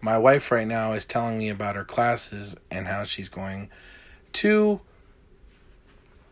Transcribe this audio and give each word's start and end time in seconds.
My 0.00 0.16
wife 0.16 0.50
right 0.50 0.66
now 0.66 0.92
is 0.92 1.04
telling 1.04 1.38
me 1.38 1.50
about 1.50 1.76
her 1.76 1.84
classes 1.84 2.56
and 2.70 2.86
how 2.88 3.04
she's 3.04 3.28
going 3.28 3.68
to 4.34 4.80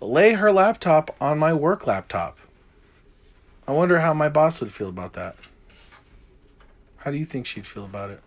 lay 0.01 0.33
her 0.33 0.51
laptop 0.51 1.15
on 1.21 1.39
my 1.39 1.53
work 1.53 1.87
laptop. 1.87 2.39
I 3.67 3.73
wonder 3.73 4.01
how 4.01 4.15
my 4.15 4.31
boss 4.31 4.61
would 4.61 4.73
feel 4.73 4.89
about 4.89 5.13
that. 5.13 5.37
How 6.99 7.11
do 7.11 7.19
you 7.19 7.27
think 7.27 7.47
she'd 7.47 7.67
feel 7.67 7.85
about 7.85 8.11
it? 8.11 8.21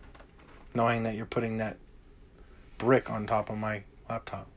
Knowing 0.76 1.04
that 1.04 1.16
you're 1.16 1.26
putting 1.26 1.58
that 1.58 1.78
brick 2.78 3.10
on 3.10 3.26
top 3.26 3.50
of 3.50 3.58
my 3.58 3.84
laptop. 4.10 4.48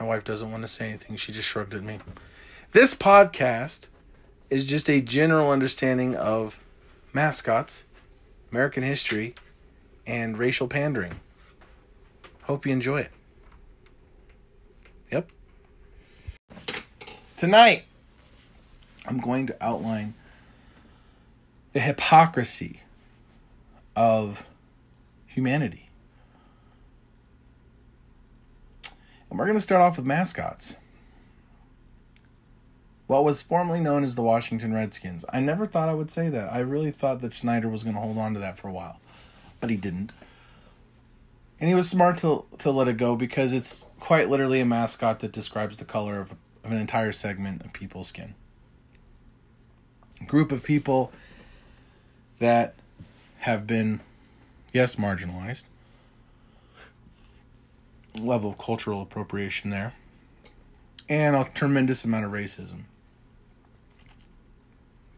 My 0.00 0.06
wife 0.06 0.24
doesn't 0.24 0.50
want 0.50 0.62
to 0.62 0.68
say 0.68 0.88
anything. 0.88 1.16
She 1.16 1.32
just 1.32 1.48
shrugged 1.48 1.74
at 1.74 1.82
me. 1.82 1.98
This 2.72 2.94
podcast 2.94 3.88
is 4.50 4.64
just 4.64 4.88
a 4.88 5.00
general 5.00 5.50
understanding 5.50 6.16
of 6.16 6.58
mascots, 7.12 7.84
American 8.54 8.84
history, 8.84 9.34
and 10.06 10.38
racial 10.38 10.68
pandering. 10.68 11.18
Hope 12.44 12.64
you 12.64 12.70
enjoy 12.70 13.00
it. 13.00 13.10
Yep. 15.10 15.28
Tonight, 17.36 17.82
I'm 19.08 19.18
going 19.18 19.48
to 19.48 19.56
outline 19.60 20.14
the 21.72 21.80
hypocrisy 21.80 22.78
of 23.96 24.46
humanity. 25.26 25.90
And 29.30 29.36
we're 29.36 29.46
going 29.46 29.56
to 29.56 29.60
start 29.60 29.82
off 29.82 29.96
with 29.96 30.06
mascots. 30.06 30.76
What 33.06 33.24
was 33.24 33.42
formerly 33.42 33.80
known 33.80 34.02
as 34.02 34.14
the 34.14 34.22
Washington 34.22 34.72
Redskins. 34.72 35.24
I 35.28 35.40
never 35.40 35.66
thought 35.66 35.90
I 35.90 35.94
would 35.94 36.10
say 36.10 36.30
that. 36.30 36.52
I 36.52 36.60
really 36.60 36.90
thought 36.90 37.20
that 37.20 37.34
Snyder 37.34 37.68
was 37.68 37.84
going 37.84 37.94
to 37.94 38.00
hold 38.00 38.16
on 38.16 38.32
to 38.34 38.40
that 38.40 38.56
for 38.56 38.68
a 38.68 38.72
while, 38.72 38.98
but 39.60 39.68
he 39.68 39.76
didn't. 39.76 40.12
And 41.60 41.68
he 41.68 41.74
was 41.74 41.88
smart 41.88 42.18
to, 42.18 42.44
to 42.58 42.70
let 42.70 42.88
it 42.88 42.96
go 42.96 43.14
because 43.14 43.52
it's 43.52 43.84
quite 44.00 44.28
literally 44.28 44.60
a 44.60 44.64
mascot 44.64 45.20
that 45.20 45.32
describes 45.32 45.76
the 45.76 45.84
color 45.84 46.18
of, 46.20 46.32
of 46.64 46.72
an 46.72 46.78
entire 46.78 47.12
segment 47.12 47.62
of 47.62 47.72
people's 47.72 48.08
skin. 48.08 48.34
A 50.20 50.24
group 50.24 50.50
of 50.50 50.62
people 50.62 51.12
that 52.38 52.74
have 53.40 53.66
been, 53.66 54.00
yes, 54.72 54.96
marginalized. 54.96 55.64
Level 58.18 58.50
of 58.50 58.58
cultural 58.58 59.02
appropriation 59.02 59.70
there. 59.70 59.92
And 61.08 61.36
a 61.36 61.48
tremendous 61.52 62.04
amount 62.04 62.24
of 62.24 62.32
racism. 62.32 62.84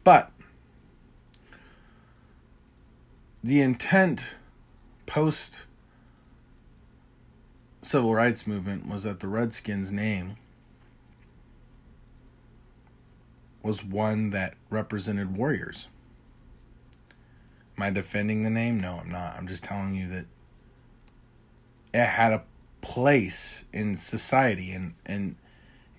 But 0.07 0.31
the 3.43 3.61
intent 3.61 4.37
post 5.05 5.63
civil 7.83 8.15
rights 8.15 8.47
movement 8.47 8.87
was 8.87 9.03
that 9.03 9.19
the 9.19 9.27
Redskins 9.27 9.91
name 9.91 10.37
was 13.65 13.83
one 13.83 14.31
that 14.31 14.55
represented 14.71 15.37
warriors. 15.37 15.89
Am 17.77 17.83
I 17.83 17.91
defending 17.91 18.45
the 18.45 18.51
name? 18.51 18.79
No, 18.79 19.01
I'm 19.03 19.11
not. 19.11 19.35
I'm 19.37 19.49
just 19.49 19.65
telling 19.65 19.97
you 19.97 20.07
that 20.07 20.27
it 21.93 22.07
had 22.07 22.33
a 22.33 22.45
place 22.81 23.65
in 23.73 23.97
society 23.97 24.71
and 24.71 24.95
and 25.05 25.35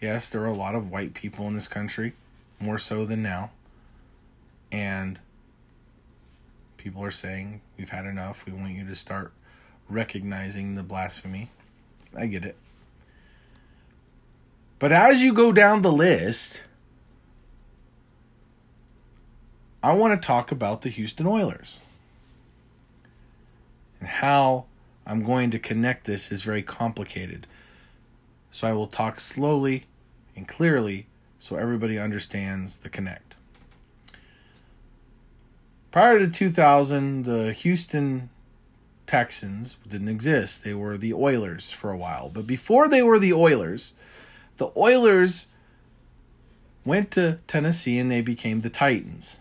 yes, 0.02 0.30
there 0.30 0.44
are 0.44 0.45
a 0.45 0.53
lot 0.53 0.75
of 0.75 0.89
white 0.89 1.13
people 1.13 1.45
in 1.50 1.55
this 1.55 1.67
country, 1.67 2.13
more 2.58 2.78
so 2.78 3.03
than 3.03 3.22
now. 3.22 3.52
And 4.71 5.19
people 6.77 7.03
are 7.03 7.11
saying, 7.11 7.61
We've 7.77 7.89
had 7.89 8.05
enough. 8.05 8.45
We 8.45 8.53
want 8.53 8.73
you 8.73 8.85
to 8.85 8.95
start 8.95 9.31
recognizing 9.89 10.75
the 10.75 10.83
blasphemy. 10.83 11.49
I 12.15 12.25
get 12.27 12.45
it. 12.45 12.55
But 14.79 14.91
as 14.91 15.22
you 15.22 15.33
go 15.33 15.51
down 15.51 15.81
the 15.81 15.91
list, 15.91 16.63
I 19.81 19.94
want 19.94 20.19
to 20.19 20.25
talk 20.25 20.51
about 20.51 20.81
the 20.81 20.89
Houston 20.89 21.25
Oilers. 21.25 21.79
And 24.00 24.09
how 24.09 24.66
I'm 25.06 25.23
going 25.23 25.51
to 25.51 25.59
connect 25.59 26.06
this 26.06 26.31
is 26.31 26.44
very 26.44 26.61
complicated. 26.61 27.47
So 28.51 28.67
I 28.67 28.73
will 28.73 28.88
talk 28.88 29.19
slowly 29.19 29.85
and 30.35 30.47
clearly 30.47 31.07
so 31.39 31.56
everybody 31.56 31.97
understands 31.97 32.77
the 32.77 32.89
connect. 32.89 33.26
Prior 35.92 36.20
to 36.20 36.28
2000, 36.28 37.24
the 37.24 37.53
Houston 37.53 38.30
Texans 39.06 39.78
didn't 39.88 40.09
exist. 40.09 40.64
They 40.64 40.74
were 40.74 40.98
the 40.98 41.14
Oilers 41.14 41.72
for 41.72 41.92
a 41.92 41.98
while. 41.98 42.30
But 42.30 42.46
before 42.46 42.88
they 42.88 43.02
were 43.02 43.18
the 43.18 43.34
Oilers, 43.34 43.94
the 44.58 44.72
Oilers 44.75 45.48
went 46.86 47.12
to 47.12 47.40
Tennessee 47.48 47.98
and 47.98 48.12
they 48.12 48.22
became 48.22 48.62
the 48.62 48.70
Titans. 48.70 49.40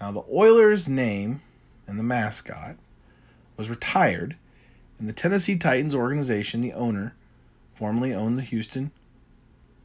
Now, 0.00 0.12
the 0.12 0.24
Oilers' 0.30 0.88
name 0.88 1.42
and 1.86 1.98
the 1.98 2.04
mascot 2.04 2.76
was 3.56 3.68
retired, 3.68 4.36
and 4.98 5.08
the 5.08 5.12
Tennessee 5.12 5.56
Titans 5.56 5.94
organization, 5.94 6.60
the 6.60 6.72
owner, 6.72 7.14
formerly 7.74 8.14
owned 8.14 8.38
the 8.38 8.42
Houston 8.42 8.90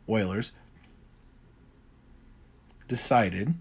Oilers, 0.07 0.53
decided 2.87 3.55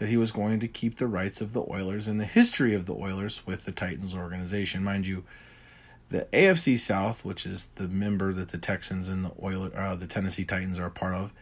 that 0.00 0.08
he 0.08 0.16
was 0.16 0.32
going 0.32 0.58
to 0.58 0.66
keep 0.66 0.96
the 0.96 1.06
rights 1.06 1.42
of 1.42 1.52
the 1.52 1.60
Oilers 1.60 2.08
and 2.08 2.18
the 2.18 2.24
history 2.24 2.74
of 2.74 2.86
the 2.86 2.94
Oilers 2.94 3.46
with 3.46 3.66
the 3.66 3.70
Titans 3.70 4.14
organization. 4.14 4.82
Mind 4.82 5.06
you, 5.06 5.24
the 6.08 6.26
AFC 6.32 6.78
South, 6.78 7.22
which 7.22 7.44
is 7.44 7.68
the 7.74 7.86
member 7.86 8.32
that 8.32 8.48
the 8.48 8.56
Texans 8.56 9.10
and 9.10 9.26
the 9.26 9.32
Oilers, 9.42 9.74
uh, 9.76 9.94
the 9.94 10.06
Tennessee 10.06 10.42
Titans 10.42 10.78
are 10.78 10.86
a 10.86 10.90
part 10.90 11.14
of, 11.14 11.34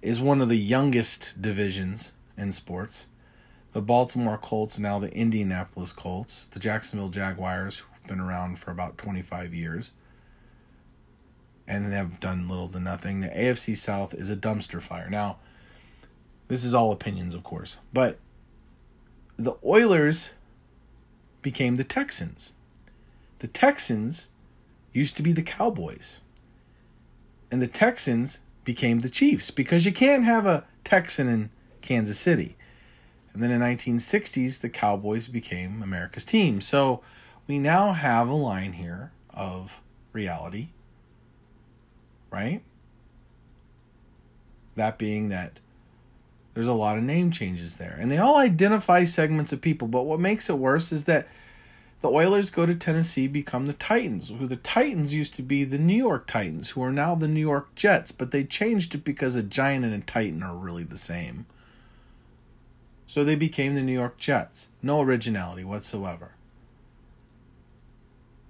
is 0.00 0.20
one 0.20 0.40
of 0.40 0.48
the 0.48 0.56
youngest 0.56 1.42
divisions 1.42 2.12
in 2.36 2.52
sports. 2.52 3.08
The 3.72 3.82
Baltimore 3.82 4.38
Colts, 4.38 4.78
now 4.78 5.00
the 5.00 5.12
Indianapolis 5.12 5.90
Colts, 5.90 6.46
the 6.46 6.60
Jacksonville 6.60 7.08
Jaguars, 7.08 7.80
who've 7.80 8.06
been 8.06 8.20
around 8.20 8.60
for 8.60 8.70
about 8.70 8.96
25 8.96 9.52
years 9.52 9.90
and 11.66 11.92
they 11.92 11.96
have 11.96 12.20
done 12.20 12.48
little 12.48 12.68
to 12.68 12.78
nothing. 12.78 13.20
The 13.20 13.28
AFC 13.28 13.76
South 13.76 14.14
is 14.14 14.30
a 14.30 14.36
dumpster 14.36 14.80
fire. 14.80 15.10
Now, 15.10 15.38
this 16.48 16.64
is 16.64 16.74
all 16.74 16.92
opinions, 16.92 17.34
of 17.34 17.44
course, 17.44 17.78
but 17.92 18.18
the 19.36 19.54
Oilers 19.64 20.30
became 21.42 21.76
the 21.76 21.84
Texans. 21.84 22.54
The 23.38 23.48
Texans 23.48 24.30
used 24.92 25.16
to 25.16 25.22
be 25.22 25.32
the 25.32 25.42
Cowboys. 25.42 26.20
And 27.50 27.62
the 27.62 27.68
Texans 27.68 28.40
became 28.64 28.98
the 28.98 29.08
Chiefs 29.08 29.50
because 29.50 29.86
you 29.86 29.92
can't 29.92 30.24
have 30.24 30.44
a 30.44 30.64
Texan 30.84 31.28
in 31.28 31.50
Kansas 31.80 32.18
City. 32.18 32.56
And 33.32 33.42
then 33.42 33.50
in 33.50 33.60
1960s, 33.60 34.60
the 34.60 34.68
Cowboys 34.68 35.28
became 35.28 35.82
America's 35.82 36.24
team. 36.24 36.60
So 36.60 37.00
we 37.46 37.58
now 37.58 37.92
have 37.92 38.28
a 38.28 38.34
line 38.34 38.72
here 38.72 39.12
of 39.32 39.80
reality, 40.12 40.68
right? 42.30 42.62
That 44.74 44.98
being 44.98 45.28
that 45.28 45.60
there's 46.58 46.66
a 46.66 46.72
lot 46.72 46.98
of 46.98 47.04
name 47.04 47.30
changes 47.30 47.76
there. 47.76 47.96
And 48.00 48.10
they 48.10 48.18
all 48.18 48.36
identify 48.36 49.04
segments 49.04 49.52
of 49.52 49.60
people. 49.60 49.86
But 49.86 50.06
what 50.06 50.18
makes 50.18 50.50
it 50.50 50.58
worse 50.58 50.90
is 50.90 51.04
that 51.04 51.28
the 52.00 52.10
Oilers 52.10 52.50
go 52.50 52.66
to 52.66 52.74
Tennessee, 52.74 53.28
become 53.28 53.66
the 53.66 53.74
Titans, 53.74 54.30
who 54.30 54.44
the 54.44 54.56
Titans 54.56 55.14
used 55.14 55.36
to 55.36 55.42
be 55.42 55.62
the 55.62 55.78
New 55.78 55.94
York 55.94 56.26
Titans, 56.26 56.70
who 56.70 56.82
are 56.82 56.90
now 56.90 57.14
the 57.14 57.28
New 57.28 57.40
York 57.40 57.72
Jets, 57.76 58.10
but 58.10 58.32
they 58.32 58.42
changed 58.42 58.92
it 58.96 59.04
because 59.04 59.36
a 59.36 59.42
giant 59.44 59.84
and 59.84 59.94
a 59.94 60.00
titan 60.00 60.42
are 60.42 60.56
really 60.56 60.82
the 60.82 60.98
same. 60.98 61.46
So 63.06 63.22
they 63.22 63.36
became 63.36 63.76
the 63.76 63.82
New 63.82 63.92
York 63.92 64.18
Jets. 64.18 64.70
No 64.82 65.00
originality 65.00 65.62
whatsoever. 65.62 66.32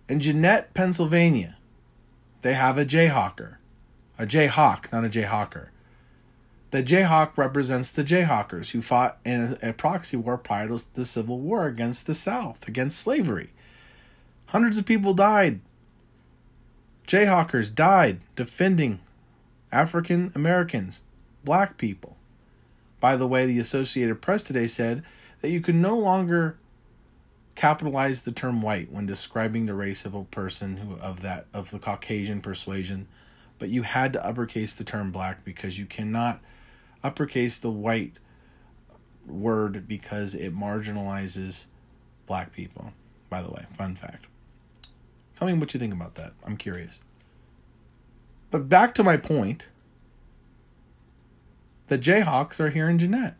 In 0.08 0.18
Jeannette, 0.18 0.72
Pennsylvania, 0.72 1.58
they 2.40 2.54
have 2.54 2.78
a 2.78 2.86
Jayhawker. 2.86 3.56
A 4.18 4.24
Jayhawk, 4.24 4.90
not 4.92 5.04
a 5.04 5.10
Jayhawker. 5.10 5.66
The 6.70 6.82
Jayhawk 6.82 7.36
represents 7.36 7.90
the 7.90 8.04
Jayhawkers 8.04 8.72
who 8.72 8.82
fought 8.82 9.18
in 9.24 9.58
a, 9.62 9.72
proxy 9.72 10.18
war 10.18 10.36
prior 10.36 10.68
to 10.68 10.84
the 10.92 11.06
Civil 11.06 11.38
War 11.38 11.66
against 11.66 12.06
the 12.06 12.14
South, 12.14 12.68
against 12.68 12.98
slavery. 12.98 13.50
Hundreds 14.46 14.76
of 14.76 14.84
people 14.84 15.14
died. 15.14 15.60
Jayhawkers 17.06 17.74
died 17.74 18.20
defending 18.36 19.00
African 19.72 20.30
Americans, 20.34 21.04
black 21.42 21.78
people. 21.78 22.16
By 23.00 23.16
the 23.16 23.26
way, 23.26 23.46
the 23.46 23.60
Associated 23.60 24.20
Press 24.20 24.44
today 24.44 24.66
said 24.66 25.02
that 25.40 25.48
you 25.48 25.62
can 25.62 25.80
no 25.80 25.96
longer 25.96 26.58
capitalize 27.54 28.22
the 28.22 28.32
term 28.32 28.60
white 28.60 28.92
when 28.92 29.06
describing 29.06 29.64
the 29.64 29.74
race 29.74 30.04
of 30.04 30.14
a 30.14 30.24
person 30.24 30.76
who 30.76 30.96
of 31.00 31.22
that 31.22 31.46
of 31.54 31.70
the 31.70 31.78
Caucasian 31.78 32.42
persuasion, 32.42 33.08
but 33.58 33.70
you 33.70 33.82
had 33.82 34.12
to 34.12 34.24
uppercase 34.24 34.76
the 34.76 34.84
term 34.84 35.10
black 35.10 35.44
because 35.44 35.78
you 35.78 35.86
cannot 35.86 36.40
uppercase 37.02 37.58
the 37.58 37.70
white 37.70 38.18
word 39.26 39.86
because 39.86 40.34
it 40.34 40.54
marginalizes 40.54 41.66
black 42.26 42.52
people. 42.52 42.92
By 43.28 43.42
the 43.42 43.50
way, 43.50 43.66
fun 43.76 43.94
fact. 43.94 44.26
Tell 45.34 45.46
me 45.46 45.54
what 45.54 45.74
you 45.74 45.80
think 45.80 45.92
about 45.92 46.14
that. 46.16 46.32
I'm 46.44 46.56
curious. 46.56 47.02
But 48.50 48.68
back 48.68 48.94
to 48.94 49.04
my 49.04 49.16
point 49.16 49.68
the 51.88 51.98
Jayhawks 51.98 52.60
are 52.60 52.70
here 52.70 52.88
in 52.88 52.98
Jeannette. 52.98 53.36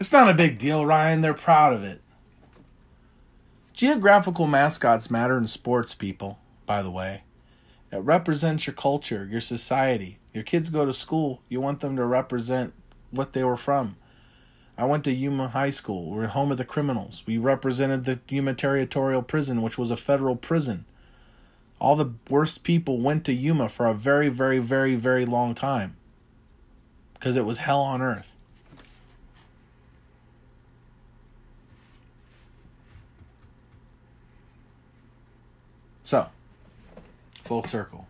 It's 0.00 0.12
not 0.12 0.28
a 0.28 0.34
big 0.34 0.58
deal, 0.58 0.84
Ryan. 0.84 1.20
They're 1.20 1.34
proud 1.34 1.72
of 1.72 1.84
it. 1.84 2.00
Geographical 3.72 4.48
mascots 4.48 5.10
matter 5.10 5.38
in 5.38 5.46
sports, 5.46 5.94
people, 5.94 6.40
by 6.66 6.82
the 6.82 6.90
way. 6.90 7.22
It 7.92 7.98
represents 7.98 8.66
your 8.66 8.74
culture, 8.74 9.28
your 9.30 9.40
society. 9.40 10.18
Your 10.38 10.44
kids 10.44 10.70
go 10.70 10.86
to 10.86 10.92
school, 10.92 11.42
you 11.48 11.60
want 11.60 11.80
them 11.80 11.96
to 11.96 12.04
represent 12.04 12.72
what 13.10 13.32
they 13.32 13.42
were 13.42 13.56
from. 13.56 13.96
I 14.76 14.84
went 14.84 15.02
to 15.02 15.12
Yuma 15.12 15.48
High 15.48 15.70
School. 15.70 16.12
We're 16.12 16.28
home 16.28 16.52
of 16.52 16.58
the 16.58 16.64
criminals. 16.64 17.24
We 17.26 17.38
represented 17.38 18.04
the 18.04 18.20
Yuma 18.28 18.54
Territorial 18.54 19.22
Prison, 19.22 19.62
which 19.62 19.76
was 19.76 19.90
a 19.90 19.96
federal 19.96 20.36
prison. 20.36 20.84
All 21.80 21.96
the 21.96 22.12
worst 22.30 22.62
people 22.62 23.00
went 23.00 23.24
to 23.24 23.32
Yuma 23.32 23.68
for 23.68 23.86
a 23.86 23.94
very, 23.94 24.28
very, 24.28 24.60
very, 24.60 24.94
very 24.94 25.26
long 25.26 25.56
time 25.56 25.96
because 27.14 27.34
it 27.34 27.44
was 27.44 27.58
hell 27.58 27.80
on 27.80 28.00
earth. 28.00 28.32
So, 36.04 36.28
full 37.42 37.64
circle. 37.64 38.07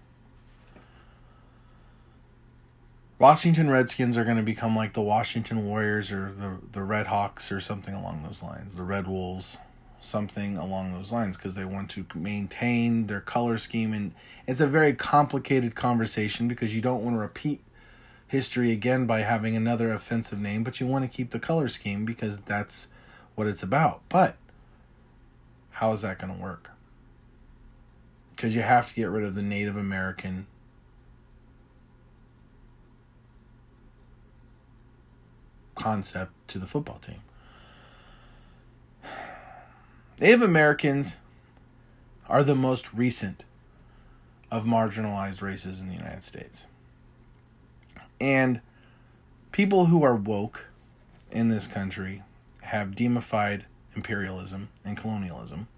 Washington 3.19 3.69
Redskins 3.69 4.17
are 4.17 4.25
going 4.25 4.37
to 4.37 4.45
become 4.45 4.77
like 4.77 4.93
the 4.93 5.03
Washington 5.03 5.67
Warriors 5.67 6.13
or 6.13 6.33
the 6.33 6.59
the 6.71 6.83
Red 6.83 7.09
Hawks 7.09 7.51
or 7.51 7.59
something 7.61 7.95
along 7.95 8.23
those 8.23 8.43
lines. 8.43 8.77
The 8.77 8.85
Red 8.85 9.09
Wolves, 9.09 9.59
something 10.01 10.57
along 10.57 10.93
those 10.93 11.11
lines 11.11 11.37
because 11.37 11.57
they 11.57 11.65
want 11.65 11.91
to 11.91 12.07
maintain 12.15 13.09
their 13.09 13.21
color 13.21 13.59
scheme 13.59 13.93
and 13.93 14.13
it's 14.47 14.61
a 14.61 14.69
very 14.69 14.93
complicated 14.93 15.75
conversation 15.75 16.47
because 16.47 16.75
you 16.75 16.81
don't 16.81 17.03
want 17.03 17.17
to 17.17 17.21
repeat 17.21 17.61
history 18.29 18.71
again 18.71 19.07
by 19.07 19.21
having 19.21 19.57
another 19.57 19.93
offensive 19.93 20.39
name, 20.39 20.63
but 20.63 20.79
you 20.79 20.87
want 20.87 21.11
to 21.11 21.15
keep 21.15 21.31
the 21.31 21.41
color 21.41 21.67
scheme 21.67 22.05
because 22.05 22.41
that's 22.43 22.89
what 23.35 23.47
it's 23.47 23.63
about. 23.63 24.03
But 24.09 24.37
how 25.71 25.93
is 25.93 26.03
that 26.03 26.19
going 26.19 26.35
to 26.35 26.41
work? 26.41 26.71
Because 28.37 28.55
you 28.55 28.63
have 28.63 28.89
to 28.89 28.95
get 28.95 29.09
rid 29.09 29.25
of 29.25 29.35
the 29.35 29.43
Native 29.43 29.77
American 29.77 30.47
concept 35.79 36.33
to 36.49 36.59
the 36.59 36.67
football 36.67 36.99
team. 36.99 37.23
Native 40.21 40.43
Americans 40.43 41.17
are 42.29 42.45
the 42.45 42.55
most 42.55 42.93
recent 42.93 43.45
of 44.51 44.65
marginalized 44.65 45.43
races 45.43 45.81
in 45.81 45.89
the 45.89 45.95
United 45.95 46.23
States. 46.23 46.67
And 48.21 48.61
people 49.53 49.87
who 49.87 50.03
are 50.03 50.15
woke 50.15 50.67
in 51.31 51.49
this 51.49 51.67
country 51.67 52.23
have 52.63 52.95
demified 52.95 53.67
imperialism 53.95 54.69
and 54.85 54.97
colonialism. 54.97 55.69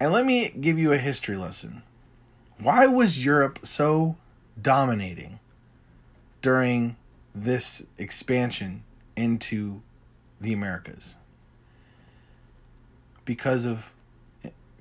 And 0.00 0.12
let 0.12 0.26
me 0.26 0.50
give 0.50 0.78
you 0.78 0.92
a 0.92 0.98
history 0.98 1.36
lesson. 1.36 1.82
Why 2.58 2.86
was 2.86 3.24
Europe 3.24 3.60
so 3.62 4.16
dominating 4.60 5.38
during 6.42 6.96
this 7.34 7.84
expansion 7.98 8.84
into 9.16 9.82
the 10.40 10.52
Americas? 10.52 11.16
Because 13.24 13.64
of 13.64 13.92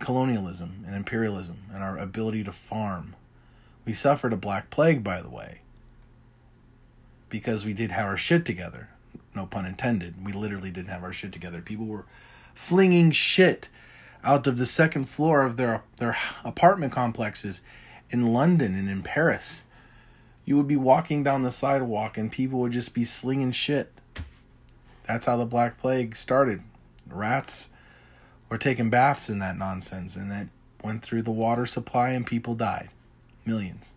colonialism 0.01 0.83
and 0.85 0.95
imperialism 0.95 1.57
and 1.73 1.81
our 1.81 1.97
ability 1.97 2.43
to 2.43 2.51
farm. 2.51 3.15
We 3.85 3.93
suffered 3.93 4.33
a 4.33 4.37
black 4.37 4.69
plague, 4.69 5.03
by 5.03 5.21
the 5.21 5.29
way, 5.29 5.61
because 7.29 7.65
we 7.65 7.73
did 7.73 7.91
have 7.91 8.07
our 8.07 8.17
shit 8.17 8.43
together. 8.43 8.89
No 9.33 9.45
pun 9.45 9.65
intended. 9.65 10.25
We 10.25 10.33
literally 10.33 10.71
didn't 10.71 10.89
have 10.89 11.03
our 11.03 11.13
shit 11.13 11.31
together. 11.31 11.61
People 11.61 11.85
were 11.85 12.05
flinging 12.53 13.11
shit 13.11 13.69
out 14.23 14.45
of 14.45 14.57
the 14.57 14.65
second 14.65 15.05
floor 15.05 15.43
of 15.43 15.55
their 15.57 15.83
their 15.97 16.17
apartment 16.43 16.91
complexes 16.91 17.61
in 18.09 18.33
London 18.33 18.75
and 18.75 18.89
in 18.89 19.01
Paris 19.01 19.63
you 20.45 20.57
would 20.57 20.67
be 20.67 20.75
walking 20.75 21.23
down 21.23 21.43
the 21.43 21.51
sidewalk 21.51 22.17
and 22.17 22.31
people 22.31 22.59
would 22.59 22.71
just 22.71 22.93
be 22.93 23.05
slinging 23.05 23.51
shit. 23.51 23.91
That's 25.03 25.25
how 25.25 25.37
the 25.37 25.45
Black 25.45 25.77
Plague 25.77 26.15
started. 26.15 26.61
Rats 27.07 27.69
were 28.49 28.57
taking 28.57 28.89
baths 28.89 29.29
in 29.29 29.39
that 29.39 29.57
nonsense, 29.57 30.15
and 30.15 30.31
that 30.31 30.47
went 30.83 31.01
through 31.01 31.23
the 31.23 31.31
water 31.31 31.65
supply, 31.65 32.09
and 32.09 32.25
people 32.25 32.53
died. 32.55 32.89
Millions. 33.45 33.93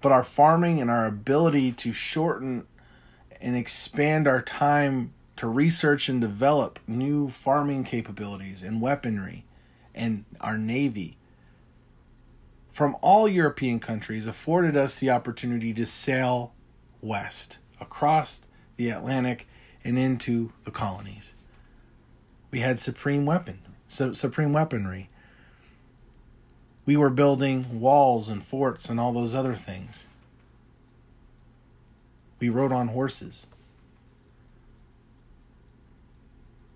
But 0.00 0.12
our 0.12 0.22
farming 0.22 0.80
and 0.80 0.90
our 0.90 1.06
ability 1.06 1.72
to 1.72 1.92
shorten 1.92 2.66
and 3.40 3.56
expand 3.56 4.26
our 4.26 4.40
time 4.40 5.12
to 5.36 5.46
research 5.46 6.08
and 6.08 6.20
develop 6.20 6.78
new 6.86 7.28
farming 7.28 7.84
capabilities 7.84 8.62
and 8.62 8.80
weaponry 8.80 9.44
and 9.94 10.24
our 10.40 10.56
navy 10.56 11.17
from 12.70 12.96
all 13.00 13.28
European 13.28 13.80
countries 13.80 14.26
afforded 14.26 14.76
us 14.76 14.98
the 14.98 15.10
opportunity 15.10 15.72
to 15.74 15.86
sail 15.86 16.52
west 17.00 17.58
across 17.80 18.42
the 18.76 18.90
Atlantic 18.90 19.48
and 19.84 19.98
into 19.98 20.52
the 20.64 20.70
colonies. 20.70 21.34
We 22.50 22.60
had 22.60 22.78
supreme 22.78 23.26
weapon, 23.26 23.60
su- 23.88 24.14
supreme 24.14 24.52
weaponry. 24.52 25.10
We 26.86 26.96
were 26.96 27.10
building 27.10 27.80
walls 27.80 28.28
and 28.28 28.42
forts 28.42 28.88
and 28.88 28.98
all 28.98 29.12
those 29.12 29.34
other 29.34 29.54
things. 29.54 30.06
We 32.40 32.48
rode 32.48 32.72
on 32.72 32.88
horses. 32.88 33.46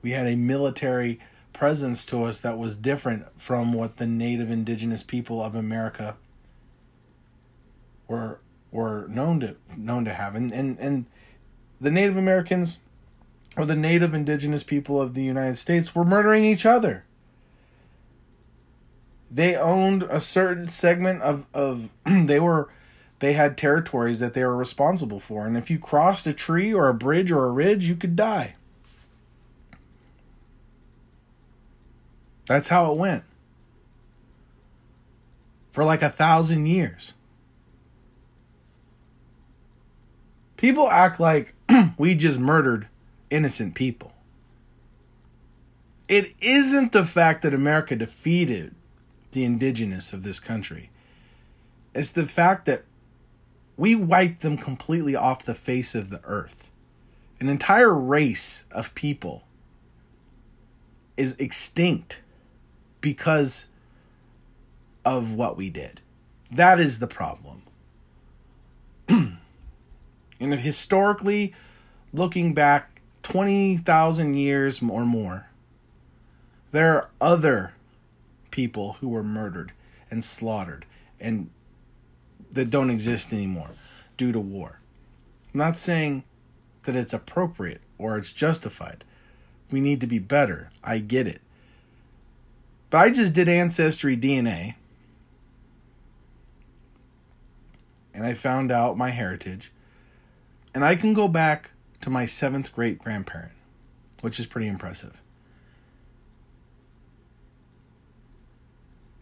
We 0.02 0.10
had 0.10 0.26
a 0.26 0.36
military 0.36 1.20
presence 1.62 2.05
to 2.05 2.25
us 2.25 2.41
that 2.41 2.59
was 2.59 2.76
different 2.76 3.25
from 3.41 3.73
what 3.73 3.99
the 3.99 4.05
native 4.05 4.50
indigenous 4.50 5.05
people 5.05 5.41
of 5.41 5.55
America 5.55 6.17
were 8.09 8.41
were 8.73 9.06
known 9.06 9.38
to 9.38 9.55
known 9.76 10.05
to 10.05 10.12
have 10.12 10.35
and 10.35 10.50
and, 10.50 10.76
and 10.81 11.06
the 11.81 11.88
Native 11.88 12.16
Americans 12.16 12.81
or 13.57 13.64
the 13.64 13.76
native 13.76 14.12
indigenous 14.12 14.64
people 14.64 15.00
of 15.00 15.14
the 15.14 15.23
United 15.23 15.57
States 15.57 15.95
were 15.95 16.04
murdering 16.04 16.45
each 16.45 16.66
other. 16.66 17.04
They 19.31 19.54
owned 19.54 20.02
a 20.11 20.19
certain 20.19 20.66
segment 20.66 21.23
of, 21.23 21.47
of 21.54 21.90
they 22.04 22.40
were 22.40 22.71
they 23.21 23.35
had 23.35 23.57
territories 23.57 24.19
that 24.19 24.35
they 24.35 24.45
were 24.45 24.57
responsible 24.57 25.21
for. 25.21 25.47
And 25.47 25.57
if 25.57 25.71
you 25.71 25.78
crossed 25.78 26.26
a 26.26 26.33
tree 26.33 26.75
or 26.75 26.88
a 26.88 26.95
bridge 26.95 27.31
or 27.31 27.45
a 27.45 27.52
ridge, 27.52 27.85
you 27.85 27.95
could 27.95 28.16
die. 28.16 28.57
That's 32.46 32.68
how 32.68 32.90
it 32.90 32.99
went. 32.99 33.25
For 35.70 35.84
like 35.84 36.02
a 36.02 36.11
thousand 36.11 36.66
years. 36.66 37.14
People 40.56 40.88
act 40.90 41.18
like 41.18 41.54
we 41.99 42.14
just 42.14 42.38
murdered 42.38 42.88
innocent 43.30 43.75
people. 43.75 44.12
It 46.08 46.34
isn't 46.40 46.92
the 46.92 47.04
fact 47.04 47.42
that 47.42 47.54
America 47.54 47.96
defeated 47.96 48.75
the 49.30 49.44
indigenous 49.44 50.12
of 50.12 50.22
this 50.22 50.38
country. 50.38 50.90
It's 51.94 52.11
the 52.11 52.26
fact 52.26 52.66
that 52.66 52.84
we 53.76 53.94
wiped 53.94 54.42
them 54.42 54.56
completely 54.58 55.16
off 55.16 55.44
the 55.44 55.54
face 55.54 55.94
of 55.94 56.11
the 56.11 56.20
earth. 56.25 56.70
An 57.40 57.49
entire 57.49 57.94
race 57.94 58.64
of 58.70 58.94
people 58.94 59.44
is 61.16 61.34
extinct 61.38 62.20
because 63.02 63.66
of 65.04 65.35
what 65.35 65.59
we 65.59 65.68
did. 65.68 66.00
That 66.50 66.80
is 66.80 66.99
the 66.99 67.06
problem. 67.06 67.62
and 69.09 69.38
if 70.40 70.61
historically, 70.61 71.54
looking 72.14 72.54
back 72.54 73.02
20,000 73.23 74.35
years 74.35 74.82
or 74.82 75.04
more, 75.04 75.49
there 76.71 76.94
are 76.94 77.11
other 77.21 77.75
people 78.50 78.94
who 79.00 79.09
were 79.09 79.23
murdered 79.23 79.73
and 80.11 80.25
slaughtered 80.25 80.87
and 81.21 81.50
that 82.50 82.71
don't 82.71 82.90
exist 82.90 83.32
anymore 83.32 83.71
due 84.16 84.32
to 84.32 84.40
war. 84.40 84.78
I'm 85.52 85.59
not 85.59 85.78
saying 85.78 86.25
that 86.85 86.97
it's 86.97 87.14
appropriate 87.14 87.80
or 87.99 88.16
it's 88.18 88.32
justified. 88.32 89.04
We 89.71 89.80
need 89.80 90.00
to 90.00 90.06
be 90.06 90.18
better. 90.18 90.71
I 90.82 90.99
get 90.99 91.26
it. 91.26 91.40
But 92.92 92.99
I 92.99 93.11
just 93.11 93.32
did 93.32 93.49
Ancestry 93.49 94.16
DNA. 94.16 94.76
and 98.14 98.26
I 98.26 98.34
found 98.34 98.70
out 98.70 98.96
my 98.96 99.11
heritage. 99.11 99.72
And 100.75 100.84
I 100.84 100.94
can 100.94 101.12
go 101.12 101.28
back 101.28 101.70
to 102.00 102.11
my 102.11 102.25
seventh 102.25 102.72
great 102.72 102.99
grandparent, 102.99 103.52
which 104.20 104.38
is 104.38 104.46
pretty 104.46 104.68
impressive. 104.68 105.20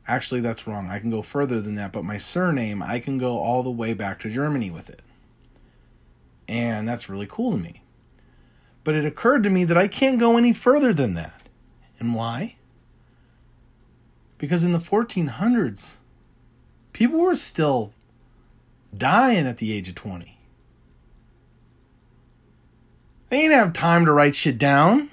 Actually, 0.06 0.40
that's 0.40 0.66
wrong. 0.66 0.90
I 0.90 0.98
can 0.98 1.10
go 1.10 1.22
further 1.22 1.60
than 1.60 1.76
that, 1.76 1.92
but 1.92 2.04
my 2.04 2.16
surname, 2.16 2.82
I 2.82 2.98
can 2.98 3.16
go 3.18 3.38
all 3.38 3.62
the 3.62 3.70
way 3.70 3.94
back 3.94 4.18
to 4.20 4.30
Germany 4.30 4.70
with 4.70 4.90
it. 4.90 5.02
And 6.48 6.88
that's 6.88 7.08
really 7.08 7.28
cool 7.28 7.52
to 7.52 7.58
me. 7.58 7.82
But 8.82 8.96
it 8.96 9.04
occurred 9.04 9.44
to 9.44 9.50
me 9.50 9.64
that 9.64 9.78
I 9.78 9.86
can't 9.86 10.18
go 10.18 10.36
any 10.36 10.52
further 10.52 10.92
than 10.92 11.14
that. 11.14 11.42
And 12.00 12.14
why? 12.14 12.56
Because 14.40 14.64
in 14.64 14.72
the 14.72 14.78
1400s, 14.78 15.96
people 16.94 17.20
were 17.20 17.34
still 17.34 17.92
dying 18.96 19.46
at 19.46 19.58
the 19.58 19.70
age 19.70 19.90
of 19.90 19.94
20. 19.94 20.38
They 23.28 23.42
ain't 23.42 23.52
have 23.52 23.74
time 23.74 24.06
to 24.06 24.12
write 24.12 24.34
shit 24.34 24.56
down. 24.56 25.10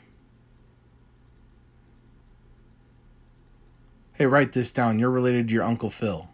Hey, 4.13 4.25
write 4.25 4.53
this 4.53 4.71
down. 4.71 4.97
You're 4.97 5.11
related 5.11 5.49
to 5.49 5.53
your 5.53 5.63
Uncle 5.63 5.89
Phil. 5.89 6.29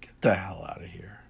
Get 0.00 0.20
the 0.20 0.34
hell 0.36 0.64
out 0.68 0.80
of 0.80 0.86
here. 0.90 1.24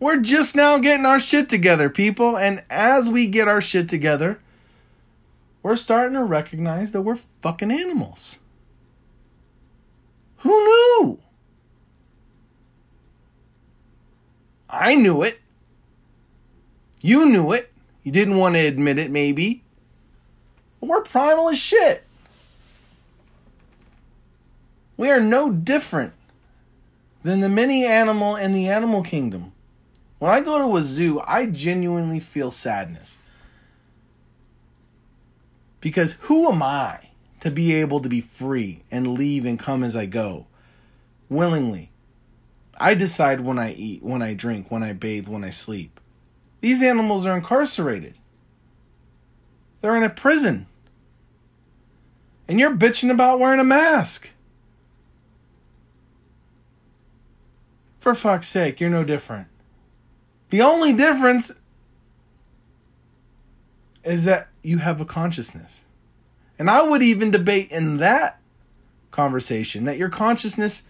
We're 0.00 0.20
just 0.20 0.56
now 0.56 0.78
getting 0.78 1.06
our 1.06 1.20
shit 1.20 1.48
together, 1.48 1.88
people. 1.88 2.36
And 2.36 2.64
as 2.68 3.08
we 3.08 3.28
get 3.28 3.46
our 3.46 3.60
shit 3.60 3.88
together, 3.88 4.40
we're 5.64 5.76
starting 5.76 6.12
to 6.12 6.22
recognize 6.22 6.92
that 6.92 7.00
we're 7.00 7.16
fucking 7.16 7.72
animals. 7.72 8.38
Who 10.38 10.50
knew? 10.50 11.18
I 14.68 14.94
knew 14.94 15.22
it. 15.22 15.40
You 17.00 17.26
knew 17.26 17.50
it. 17.52 17.72
You 18.02 18.12
didn't 18.12 18.36
want 18.36 18.56
to 18.56 18.60
admit 18.60 18.98
it, 18.98 19.10
maybe. 19.10 19.64
But 20.80 20.90
we're 20.90 21.00
primal 21.00 21.48
as 21.48 21.58
shit. 21.58 22.04
We 24.98 25.10
are 25.10 25.20
no 25.20 25.50
different 25.50 26.12
than 27.22 27.40
the 27.40 27.48
mini 27.48 27.86
animal 27.86 28.36
in 28.36 28.52
the 28.52 28.68
animal 28.68 29.02
kingdom. 29.02 29.52
When 30.18 30.30
I 30.30 30.40
go 30.40 30.58
to 30.58 30.76
a 30.76 30.82
zoo, 30.82 31.22
I 31.26 31.46
genuinely 31.46 32.20
feel 32.20 32.50
sadness. 32.50 33.16
Because 35.84 36.12
who 36.20 36.50
am 36.50 36.62
I 36.62 37.10
to 37.40 37.50
be 37.50 37.74
able 37.74 38.00
to 38.00 38.08
be 38.08 38.22
free 38.22 38.84
and 38.90 39.06
leave 39.06 39.44
and 39.44 39.58
come 39.58 39.84
as 39.84 39.94
I 39.94 40.06
go 40.06 40.46
willingly? 41.28 41.90
I 42.78 42.94
decide 42.94 43.42
when 43.42 43.58
I 43.58 43.74
eat, 43.74 44.02
when 44.02 44.22
I 44.22 44.32
drink, 44.32 44.70
when 44.70 44.82
I 44.82 44.94
bathe, 44.94 45.28
when 45.28 45.44
I 45.44 45.50
sleep. 45.50 46.00
These 46.62 46.82
animals 46.82 47.26
are 47.26 47.36
incarcerated. 47.36 48.14
They're 49.82 49.94
in 49.94 50.02
a 50.02 50.08
prison. 50.08 50.68
And 52.48 52.58
you're 52.58 52.74
bitching 52.74 53.10
about 53.10 53.38
wearing 53.38 53.60
a 53.60 53.64
mask. 53.64 54.30
For 58.00 58.14
fuck's 58.14 58.48
sake, 58.48 58.80
you're 58.80 58.88
no 58.88 59.04
different. 59.04 59.48
The 60.48 60.62
only 60.62 60.94
difference 60.94 61.52
is 64.02 64.24
that 64.24 64.48
you 64.64 64.78
have 64.78 65.00
a 65.00 65.04
consciousness. 65.04 65.84
And 66.58 66.70
I 66.70 66.82
would 66.82 67.02
even 67.02 67.30
debate 67.30 67.70
in 67.70 67.98
that 67.98 68.40
conversation 69.10 69.84
that 69.84 69.98
your 69.98 70.08
consciousness 70.08 70.84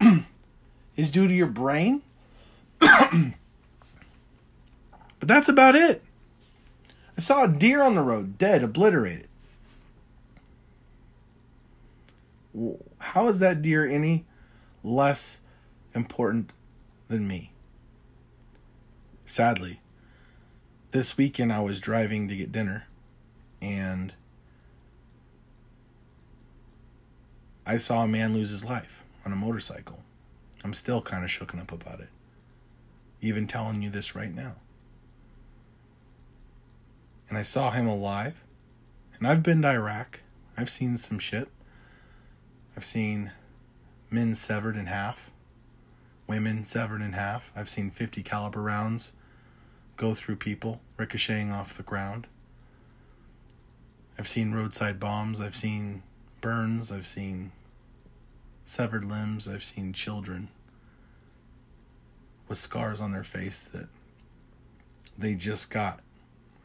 is 0.96 1.10
due 1.10 1.26
to 1.26 1.34
your 1.34 1.46
brain. 1.46 2.02
but 2.78 3.32
that's 5.22 5.48
about 5.48 5.74
it. 5.74 6.04
I 7.16 7.20
saw 7.20 7.44
a 7.44 7.48
deer 7.48 7.82
on 7.82 7.94
the 7.94 8.02
road, 8.02 8.36
dead, 8.36 8.62
obliterated. 8.62 9.28
How 12.98 13.28
is 13.28 13.38
that 13.38 13.62
deer 13.62 13.86
any 13.86 14.26
less 14.84 15.38
important 15.94 16.52
than 17.08 17.26
me? 17.26 17.52
Sadly, 19.24 19.80
this 20.90 21.16
weekend 21.16 21.52
I 21.52 21.60
was 21.60 21.80
driving 21.80 22.28
to 22.28 22.36
get 22.36 22.52
dinner 22.52 22.86
and 23.60 24.12
I 27.66 27.76
saw 27.76 28.02
a 28.02 28.08
man 28.08 28.34
lose 28.34 28.50
his 28.50 28.64
life 28.64 29.04
on 29.24 29.32
a 29.32 29.36
motorcycle. 29.36 30.00
I'm 30.64 30.74
still 30.74 31.02
kind 31.02 31.24
of 31.24 31.30
shooken 31.30 31.60
up 31.60 31.72
about 31.72 32.00
it. 32.00 32.08
Even 33.20 33.46
telling 33.46 33.82
you 33.82 33.90
this 33.90 34.14
right 34.14 34.34
now. 34.34 34.56
And 37.28 37.38
I 37.38 37.42
saw 37.42 37.70
him 37.70 37.86
alive. 37.86 38.42
And 39.18 39.28
I've 39.28 39.42
been 39.42 39.62
to 39.62 39.68
Iraq. 39.68 40.20
I've 40.56 40.70
seen 40.70 40.96
some 40.96 41.18
shit. 41.18 41.48
I've 42.76 42.84
seen 42.84 43.32
men 44.10 44.34
severed 44.34 44.76
in 44.76 44.86
half, 44.86 45.30
women 46.26 46.64
severed 46.64 47.02
in 47.02 47.12
half. 47.12 47.52
I've 47.54 47.68
seen 47.68 47.90
50 47.90 48.22
caliber 48.22 48.62
rounds 48.62 49.12
go 49.96 50.14
through 50.14 50.36
people, 50.36 50.80
ricocheting 50.96 51.50
off 51.52 51.76
the 51.76 51.82
ground. 51.82 52.26
I've 54.20 54.28
seen 54.28 54.52
roadside 54.52 55.00
bombs. 55.00 55.40
I've 55.40 55.56
seen 55.56 56.02
burns. 56.42 56.92
I've 56.92 57.06
seen 57.06 57.52
severed 58.66 59.02
limbs. 59.02 59.48
I've 59.48 59.64
seen 59.64 59.94
children 59.94 60.48
with 62.46 62.58
scars 62.58 63.00
on 63.00 63.12
their 63.12 63.24
face 63.24 63.64
that 63.64 63.88
they 65.16 65.32
just 65.32 65.70
got. 65.70 66.00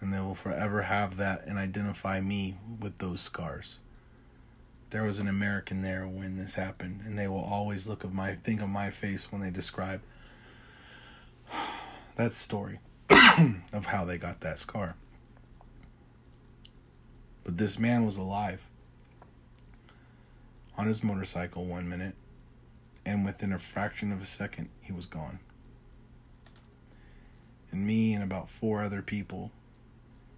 And 0.02 0.12
they 0.12 0.20
will 0.20 0.36
forever 0.36 0.82
have 0.82 1.16
that 1.16 1.46
and 1.46 1.58
identify 1.58 2.20
me 2.20 2.58
with 2.82 2.98
those 2.98 3.22
scars. 3.22 3.80
There 4.90 5.04
was 5.04 5.20
an 5.20 5.30
American 5.30 5.82
there 5.82 6.06
when 6.06 6.38
this 6.38 6.56
happened, 6.56 7.04
and 7.06 7.18
they 7.18 7.30
will 7.30 7.40
always 7.40 7.88
look 7.88 8.04
of 8.04 8.14
my 8.14 8.36
think 8.36 8.62
of 8.62 8.68
my 8.68 8.90
face 8.90 9.32
when 9.32 9.40
they 9.40 9.50
describe 9.50 10.02
that 12.18 12.34
story 12.34 12.80
of 13.72 13.86
how 13.86 14.04
they 14.04 14.18
got 14.18 14.42
that 14.42 14.60
scar. 14.60 14.98
But 17.46 17.58
this 17.58 17.80
man 17.80 18.04
was 18.04 18.18
alive 18.18 18.62
on 20.78 20.88
his 20.88 21.04
motorcycle 21.04 21.64
one 21.64 21.88
minute, 21.88 22.16
and 23.06 23.24
within 23.24 23.54
a 23.54 23.60
fraction 23.60 24.12
of 24.12 24.22
a 24.22 24.26
second, 24.26 24.70
he 24.82 24.92
was 24.92 25.06
gone. 25.06 25.40
And 27.72 27.86
me 27.86 28.14
and 28.14 28.24
about 28.24 28.50
four 28.50 28.82
other 28.82 29.02
people 29.02 29.52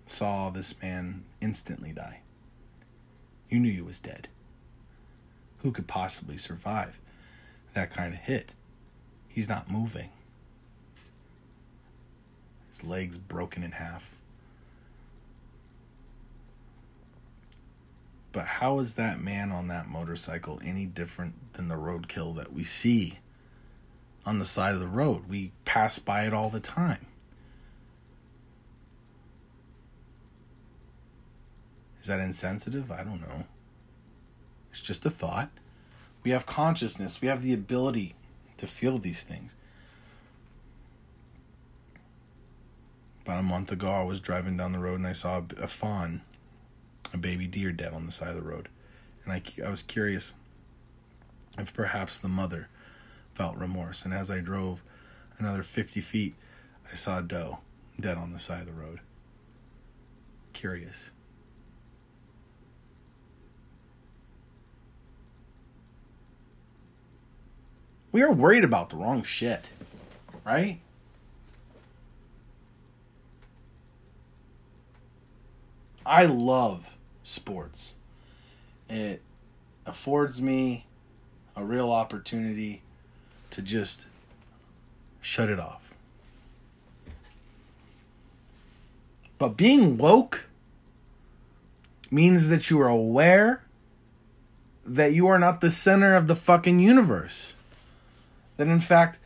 saw 0.06 0.50
this 0.50 0.80
man 0.82 1.24
instantly 1.42 1.94
die. 1.94 2.20
You 3.50 3.60
knew 3.60 3.72
he 3.72 3.82
was 3.82 4.00
dead. 4.00 4.28
Who 5.60 5.72
could 5.72 5.88
possibly 5.88 6.38
survive 6.38 7.00
that 7.74 7.94
kind 7.94 8.14
of 8.14 8.20
hit? 8.20 8.54
He's 9.30 9.48
not 9.48 9.72
moving. 9.72 10.10
His 12.68 12.84
legs 12.84 13.18
broken 13.18 13.64
in 13.64 13.72
half. 13.72 14.17
But 18.38 18.46
how 18.46 18.78
is 18.78 18.94
that 18.94 19.20
man 19.20 19.52
on 19.52 19.68
that 19.70 19.90
motorcycle 19.90 20.62
any 20.64 20.86
different 20.86 21.54
than 21.54 21.70
the 21.70 21.76
roadkill 21.76 22.36
that 22.36 22.54
we 22.54 22.64
see 22.64 23.18
on 24.28 24.38
the 24.38 24.46
side 24.46 24.76
of 24.76 24.80
the 24.80 24.88
road? 24.88 25.28
We 25.28 25.54
pass 25.66 25.98
by 25.98 26.28
it 26.28 26.36
all 26.36 26.52
the 26.52 26.60
time. 26.60 27.08
Is 32.00 32.06
that 32.06 32.20
insensitive? 32.20 32.92
I 32.92 33.04
don't 33.04 33.22
know. 33.22 33.46
It's 34.70 34.82
just 34.82 35.04
a 35.08 35.10
thought. 35.10 35.50
We 36.24 36.30
have 36.30 36.46
consciousness, 36.46 37.20
we 37.20 37.30
have 37.30 37.42
the 37.42 37.54
ability 37.54 38.14
to 38.58 38.68
feel 38.68 39.00
these 39.00 39.24
things. 39.24 39.56
About 43.26 43.40
a 43.40 43.44
month 43.44 43.72
ago, 43.72 43.90
I 43.90 44.04
was 44.04 44.20
driving 44.20 44.58
down 44.58 44.74
the 44.74 44.78
road 44.78 45.00
and 45.00 45.08
I 45.08 45.14
saw 45.14 45.42
a 45.60 45.68
fawn 45.68 46.22
a 47.14 47.18
baby 47.18 47.48
deer 47.48 47.72
dead 47.72 47.94
on 47.94 48.06
the 48.06 48.12
side 48.12 48.30
of 48.30 48.36
the 48.36 48.42
road. 48.42 48.70
And 49.24 49.34
I, 49.34 49.42
I 49.66 49.70
was 49.70 49.84
curious 49.84 50.34
if 51.58 51.74
perhaps 51.74 52.20
the 52.20 52.28
mother 52.28 52.70
felt 53.34 53.58
remorse. 53.58 54.06
And 54.06 54.14
as 54.14 54.32
I 54.32 54.40
drove 54.40 54.84
another 55.40 55.64
50 55.64 56.02
feet, 56.02 56.36
I 56.92 56.96
saw 56.96 57.20
a 57.20 57.22
doe 57.22 57.60
dead 58.00 58.18
on 58.18 58.32
the 58.32 58.40
side 58.40 58.62
of 58.62 58.68
the 58.68 58.74
road. 58.74 59.00
Curious. 60.54 61.12
We 68.12 68.22
are 68.22 68.32
worried 68.32 68.64
about 68.64 68.90
the 68.90 68.96
wrong 68.96 69.22
shit, 69.22 69.70
right? 70.44 70.80
I 76.06 76.26
love 76.26 76.97
sports. 77.28 77.94
It 78.90 79.22
affords 79.86 80.42
me 80.42 80.86
a 81.56 81.64
real 81.64 81.92
opportunity 81.92 82.82
to 83.52 83.62
just 83.62 84.08
shut 85.22 85.50
it 85.50 85.60
off. 85.60 85.94
But 89.38 89.58
being 89.58 89.98
woke 89.98 90.46
means 92.10 92.48
that 92.50 92.70
you 92.70 92.80
are 92.82 92.88
aware 92.88 93.64
that 94.86 95.14
you 95.14 95.28
are 95.28 95.38
not 95.38 95.60
the 95.60 95.70
center 95.70 96.16
of 96.16 96.28
the 96.28 96.36
fucking 96.36 96.80
universe. 96.80 97.56
That 98.56 98.68
in 98.68 98.80
fact, 98.80 99.20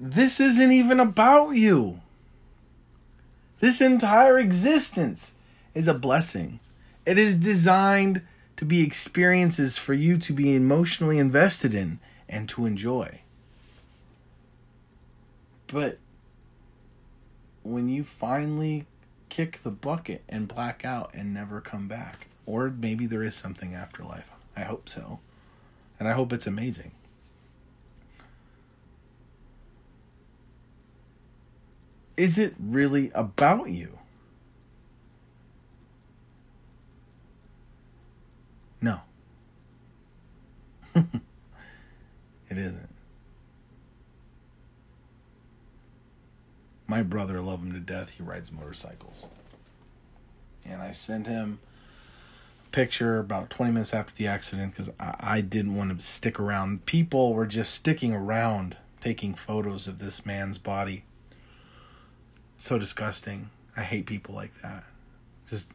this 0.00 0.40
isn't 0.40 0.72
even 0.72 0.98
about 0.98 1.50
you. 1.50 2.00
This 3.60 3.80
entire 3.80 4.38
existence 4.38 5.34
is 5.74 5.86
a 5.86 5.94
blessing. 5.94 6.58
It 7.04 7.18
is 7.18 7.34
designed 7.34 8.22
to 8.56 8.64
be 8.64 8.82
experiences 8.82 9.78
for 9.78 9.94
you 9.94 10.16
to 10.18 10.32
be 10.32 10.54
emotionally 10.54 11.18
invested 11.18 11.74
in 11.74 11.98
and 12.28 12.48
to 12.50 12.64
enjoy. 12.66 13.20
But 15.66 15.98
when 17.62 17.88
you 17.88 18.04
finally 18.04 18.86
kick 19.32 19.62
the 19.62 19.70
bucket 19.70 20.22
and 20.28 20.46
black 20.46 20.84
out 20.84 21.10
and 21.14 21.32
never 21.32 21.60
come 21.62 21.88
back, 21.88 22.26
or 22.44 22.68
maybe 22.68 23.06
there 23.06 23.22
is 23.22 23.34
something 23.34 23.74
afterlife. 23.74 24.28
I 24.54 24.64
hope 24.64 24.90
so. 24.90 25.20
And 25.98 26.06
I 26.06 26.12
hope 26.12 26.34
it's 26.34 26.46
amazing. 26.46 26.90
Is 32.16 32.36
it 32.36 32.54
really 32.58 33.10
about 33.14 33.70
you? 33.70 33.98
No. 38.82 39.00
it 40.94 42.58
isn't. 42.58 42.88
My 46.86 47.02
brother, 47.02 47.40
love 47.40 47.60
him 47.60 47.72
to 47.72 47.80
death. 47.80 48.10
He 48.10 48.22
rides 48.22 48.52
motorcycles. 48.52 49.26
And 50.64 50.82
I 50.82 50.90
sent 50.90 51.26
him 51.26 51.58
a 52.66 52.68
picture 52.70 53.18
about 53.18 53.50
20 53.50 53.72
minutes 53.72 53.94
after 53.94 54.14
the 54.14 54.26
accident 54.26 54.72
because 54.72 54.90
I, 55.00 55.16
I 55.18 55.40
didn't 55.40 55.74
want 55.74 55.98
to 55.98 56.04
stick 56.04 56.38
around. 56.38 56.84
People 56.84 57.34
were 57.34 57.46
just 57.46 57.74
sticking 57.74 58.12
around 58.12 58.76
taking 59.00 59.34
photos 59.34 59.88
of 59.88 59.98
this 59.98 60.24
man's 60.24 60.58
body. 60.58 61.04
So 62.58 62.78
disgusting. 62.78 63.50
I 63.76 63.82
hate 63.82 64.06
people 64.06 64.34
like 64.34 64.60
that. 64.62 64.84
Just 65.48 65.70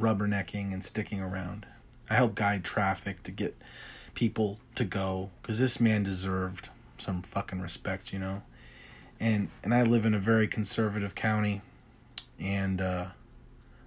rubbernecking 0.00 0.72
and 0.72 0.84
sticking 0.84 1.20
around. 1.20 1.66
I 2.08 2.14
help 2.14 2.34
guide 2.34 2.64
traffic 2.64 3.22
to 3.24 3.30
get 3.30 3.56
people 4.14 4.58
to 4.74 4.84
go 4.84 5.30
because 5.40 5.58
this 5.58 5.80
man 5.80 6.02
deserved 6.02 6.68
some 6.98 7.22
fucking 7.22 7.60
respect, 7.60 8.12
you 8.12 8.18
know. 8.18 8.42
And 9.20 9.50
and 9.62 9.74
I 9.74 9.82
live 9.82 10.04
in 10.04 10.14
a 10.14 10.18
very 10.18 10.48
conservative 10.48 11.14
county, 11.14 11.62
and 12.38 12.80
uh, 12.80 13.06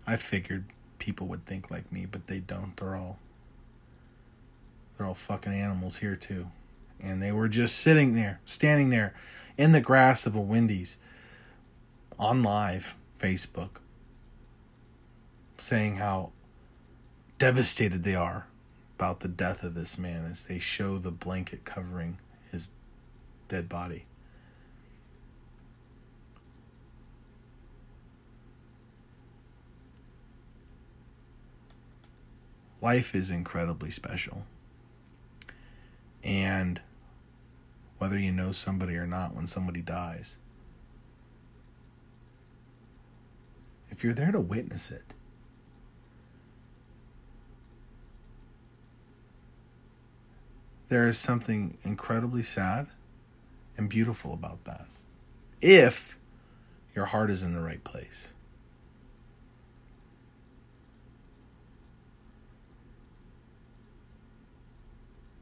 I 0.08 0.15
figured 0.15 0.65
people 1.00 1.27
would 1.27 1.46
think 1.46 1.70
like 1.70 1.91
me, 1.91 2.05
but 2.05 2.27
they 2.27 2.39
don't. 2.39 2.75
They're 2.77 2.96
all 2.96 3.20
they're 4.98 5.08
all 5.08 5.13
fucking 5.13 5.53
animals 5.53 5.98
here 5.98 6.15
too, 6.15 6.48
and 7.01 7.22
they 7.22 7.32
were 7.32 7.50
just 7.50 7.77
sitting 7.77 8.13
there, 8.13 8.39
standing 8.46 8.89
there, 8.89 9.13
in 9.58 9.72
the 9.72 9.82
grass 9.82 10.25
of 10.25 10.36
a 10.36 10.41
Wendy's, 10.41 10.98
on 12.17 12.41
live 12.41 12.96
Facebook, 13.20 13.82
saying 15.58 15.98
how 15.98 16.32
devastated 17.38 18.03
they 18.03 18.15
are 18.15 18.48
about 18.96 19.20
the 19.20 19.28
death 19.28 19.62
of 19.62 19.74
this 19.74 19.98
man 19.98 20.25
as 20.25 20.46
they 20.46 20.58
show 20.58 20.98
the 20.98 21.12
blanket 21.12 21.66
covering 21.66 22.18
his 22.50 22.70
dead 23.50 23.68
body. 23.68 24.06
Life 32.82 33.13
is 33.13 33.32
incredibly 33.32 33.91
special. 33.91 34.43
And 36.24 36.80
whether 37.98 38.17
you 38.17 38.32
know 38.32 38.52
somebody 38.52 38.96
or 38.96 39.08
not, 39.08 39.36
when 39.36 39.48
somebody 39.48 39.82
dies, 39.82 40.38
if 43.89 44.04
you're 44.04 44.13
there 44.13 44.32
to 44.32 44.39
witness 44.39 44.89
it, 44.91 45.14
there 50.89 51.08
is 51.08 51.17
something 51.17 51.78
incredibly 51.84 52.43
sad 52.43 52.88
and 53.78 53.89
beautiful 53.89 54.34
about 54.34 54.63
that. 54.65 54.86
If 55.62 56.19
your 56.95 57.06
heart 57.06 57.30
is 57.30 57.43
in 57.43 57.54
the 57.54 57.62
right 57.62 57.84
place. 57.84 58.32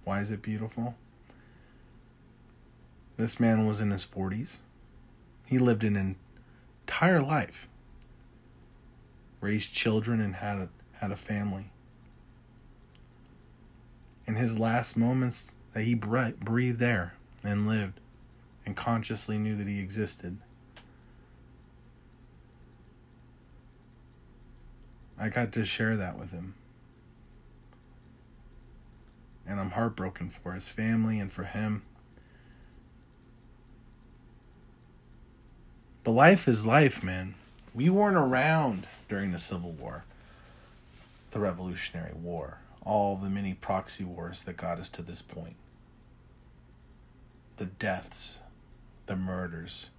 Why 0.04 0.20
is 0.20 0.32
it 0.32 0.42
beautiful? 0.42 0.96
This 3.16 3.40
man 3.40 3.68
was 3.68 3.80
in 3.80 3.92
his 3.92 4.06
40s. 4.06 4.58
He 5.46 5.60
lived 5.60 5.84
an 5.84 6.16
entire 6.82 7.22
life, 7.22 7.68
raised 9.40 9.74
children, 9.74 10.20
and 10.20 10.36
had 10.36 10.58
a, 10.58 10.70
had 10.94 11.12
a 11.12 11.16
family 11.16 11.73
in 14.26 14.36
his 14.36 14.58
last 14.58 14.96
moments 14.96 15.52
that 15.74 15.84
he 15.84 15.94
breathed 15.94 16.82
air 16.82 17.14
and 17.44 17.68
lived 17.68 18.00
and 18.66 18.76
consciously 18.76 19.38
knew 19.38 19.56
that 19.56 19.68
he 19.68 19.80
existed. 19.80 20.38
I 25.20 25.30
got 25.30 25.52
to 25.54 25.66
share 25.66 25.96
that 25.98 26.18
with 26.18 26.32
him. 26.32 26.56
And 29.46 29.60
I'm 29.60 29.72
heartbroken 29.72 30.30
for 30.30 30.54
his 30.54 30.70
family 30.70 31.20
and 31.20 31.32
for 31.32 31.44
him. 31.44 31.84
But 36.04 36.12
life 36.12 36.48
is 36.48 36.66
life, 36.66 37.04
man. 37.04 37.36
We 37.74 37.90
weren't 37.90 38.18
around 38.18 38.88
during 39.10 39.32
the 39.32 39.38
Civil 39.38 39.72
War, 39.72 40.04
the 41.32 41.40
Revolutionary 41.40 42.14
War 42.14 42.60
all 42.86 43.16
the 43.16 43.30
many 43.30 43.54
proxy 43.54 44.04
wars 44.04 44.44
that 44.44 44.58
got 44.58 44.80
us 44.80 44.90
to 44.90 45.02
this 45.02 45.22
point. 45.22 45.56
The 47.58 47.66
deaths, 47.66 48.40
the 49.06 49.16
murders, 49.16 49.90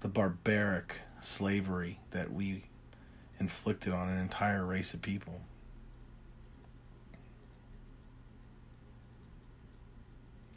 the 0.00 0.08
barbaric 0.08 1.00
slavery 1.20 2.00
that 2.10 2.32
we 2.32 2.64
inflicted 3.38 3.92
on 3.92 4.08
an 4.08 4.18
entire 4.18 4.64
race 4.64 4.94
of 4.94 5.02
people. 5.02 5.40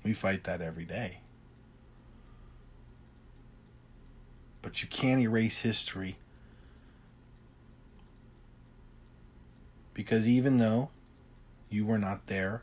We 0.04 0.14
fight 0.14 0.46
that 0.46 0.62
every 0.62 0.86
day. 0.86 1.20
But 4.62 4.82
you 4.82 4.88
can't 4.88 5.22
erase 5.22 5.60
history 5.60 6.18
Because 9.98 10.30
even 10.30 10.58
though 10.58 10.92
you 11.72 11.84
were 11.84 11.98
not 11.98 12.28
there 12.28 12.62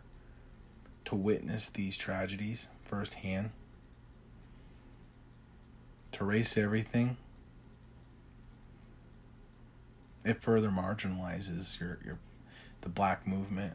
to 1.04 1.16
witness 1.16 1.68
these 1.68 1.96
tragedies 1.96 2.68
firsthand, 2.84 3.50
to 6.12 6.22
erase 6.22 6.56
everything, 6.56 7.16
it 10.24 10.40
further 10.40 10.68
marginalizes 10.68 11.80
your, 11.80 11.98
your 12.04 12.18
the 12.82 12.88
black 12.88 13.26
movement, 13.26 13.74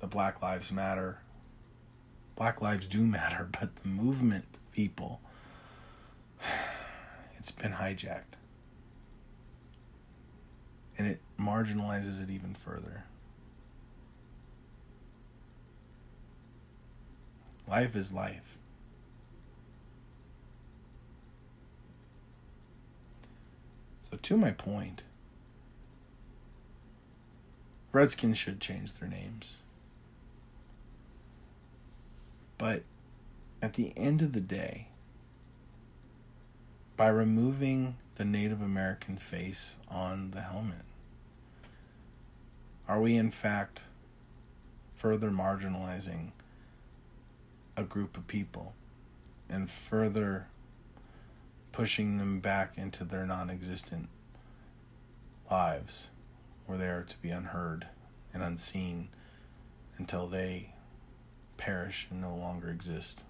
the 0.00 0.08
Black 0.08 0.42
Lives 0.42 0.72
Matter. 0.72 1.20
Black 2.34 2.60
lives 2.60 2.88
do 2.88 3.06
matter, 3.06 3.48
but 3.60 3.76
the 3.76 3.88
movement, 3.88 4.46
people, 4.72 5.20
it's 7.36 7.52
been 7.52 7.74
hijacked 7.74 8.33
and 10.96 11.06
it 11.06 11.20
marginalizes 11.38 12.22
it 12.22 12.30
even 12.30 12.54
further. 12.54 13.04
Life 17.66 17.96
is 17.96 18.12
life. 18.12 18.56
So, 24.10 24.18
to 24.20 24.36
my 24.36 24.52
point, 24.52 25.02
Redskins 27.92 28.38
should 28.38 28.60
change 28.60 28.94
their 28.94 29.08
names. 29.08 29.58
But 32.58 32.82
at 33.62 33.74
the 33.74 33.92
end 33.96 34.20
of 34.20 34.32
the 34.32 34.40
day, 34.40 34.88
by 36.96 37.08
removing 37.08 37.96
the 38.16 38.24
Native 38.24 38.62
American 38.62 39.16
face 39.16 39.76
on 39.88 40.30
the 40.30 40.40
helmet? 40.40 40.84
Are 42.86 43.00
we, 43.00 43.16
in 43.16 43.30
fact, 43.30 43.84
further 44.94 45.30
marginalizing 45.30 46.30
a 47.76 47.82
group 47.82 48.16
of 48.16 48.26
people 48.26 48.74
and 49.48 49.68
further 49.68 50.46
pushing 51.72 52.18
them 52.18 52.40
back 52.40 52.74
into 52.76 53.04
their 53.04 53.26
non 53.26 53.50
existent 53.50 54.08
lives 55.50 56.10
where 56.66 56.78
they 56.78 56.86
are 56.86 57.02
to 57.02 57.18
be 57.18 57.30
unheard 57.30 57.86
and 58.32 58.42
unseen 58.42 59.08
until 59.98 60.26
they 60.26 60.74
perish 61.56 62.06
and 62.10 62.20
no 62.20 62.34
longer 62.34 62.68
exist. 62.68 63.24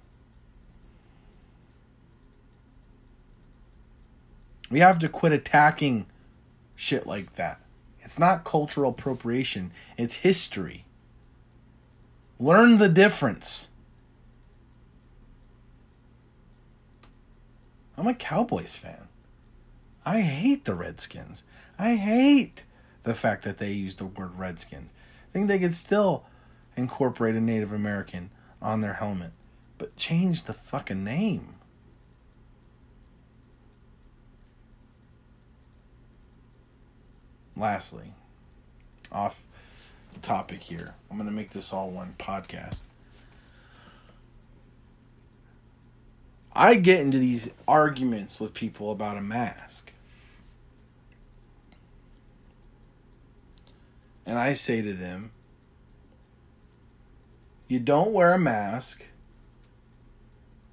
We 4.71 4.81
have 4.81 4.99
to 5.01 5.09
quit 5.09 5.33
attacking 5.33 6.07
shit 6.75 7.07
like 7.07 7.35
that. 7.35 7.61
It's 8.01 8.19
not 8.19 8.45
cultural 8.45 8.91
appropriation, 8.91 9.71
it's 9.97 10.17
history. 10.17 10.85
Learn 12.39 12.79
the 12.79 12.89
difference. 12.89 13.69
I'm 17.97 18.07
a 18.07 18.15
Cowboys 18.15 18.77
fan. 18.77 19.09
I 20.05 20.21
hate 20.21 20.65
the 20.65 20.75
Redskins. 20.75 21.45
I 21.79 21.95
hate 21.95 22.65
the 23.05 23.15
fact 23.15 23.45
that 23.45 23.59
they 23.59 23.73
use 23.73 23.97
the 23.97 24.07
word 24.07 24.37
Redskins. 24.39 24.91
I 25.31 25.33
think 25.33 25.49
they 25.49 25.59
could 25.59 25.75
still 25.75 26.25
incorporate 26.77 27.37
a 27.37 27.41
Native 27.41 27.73
American 27.73 28.31
on 28.61 28.81
their 28.81 28.95
helmet, 28.95 29.31
but 29.79 29.97
change 29.97 30.43
the 30.43 30.53
fucking 30.53 31.05
name. 31.05 31.54
Lastly, 37.57 38.13
off 39.13 39.43
topic 40.23 40.63
here. 40.63 40.95
I'm 41.11 41.17
going 41.17 41.29
to 41.29 41.35
make 41.35 41.51
this 41.51 41.73
all 41.73 41.91
one 41.91 42.15
podcast. 42.19 42.81
I 46.53 46.77
get 46.77 47.01
into 47.01 47.19
these 47.19 47.51
arguments 47.67 48.41
with 48.41 48.55
people 48.55 48.91
about 48.91 49.17
a 49.17 49.21
mask. 49.21 49.93
And 54.27 54.39
I 54.39 54.55
say 54.55 54.81
to 54.81 54.93
them, 54.93 55.33
you 57.69 57.81
don't 57.81 58.13
wear 58.13 58.33
a 58.33 58.39
mask, 58.39 59.05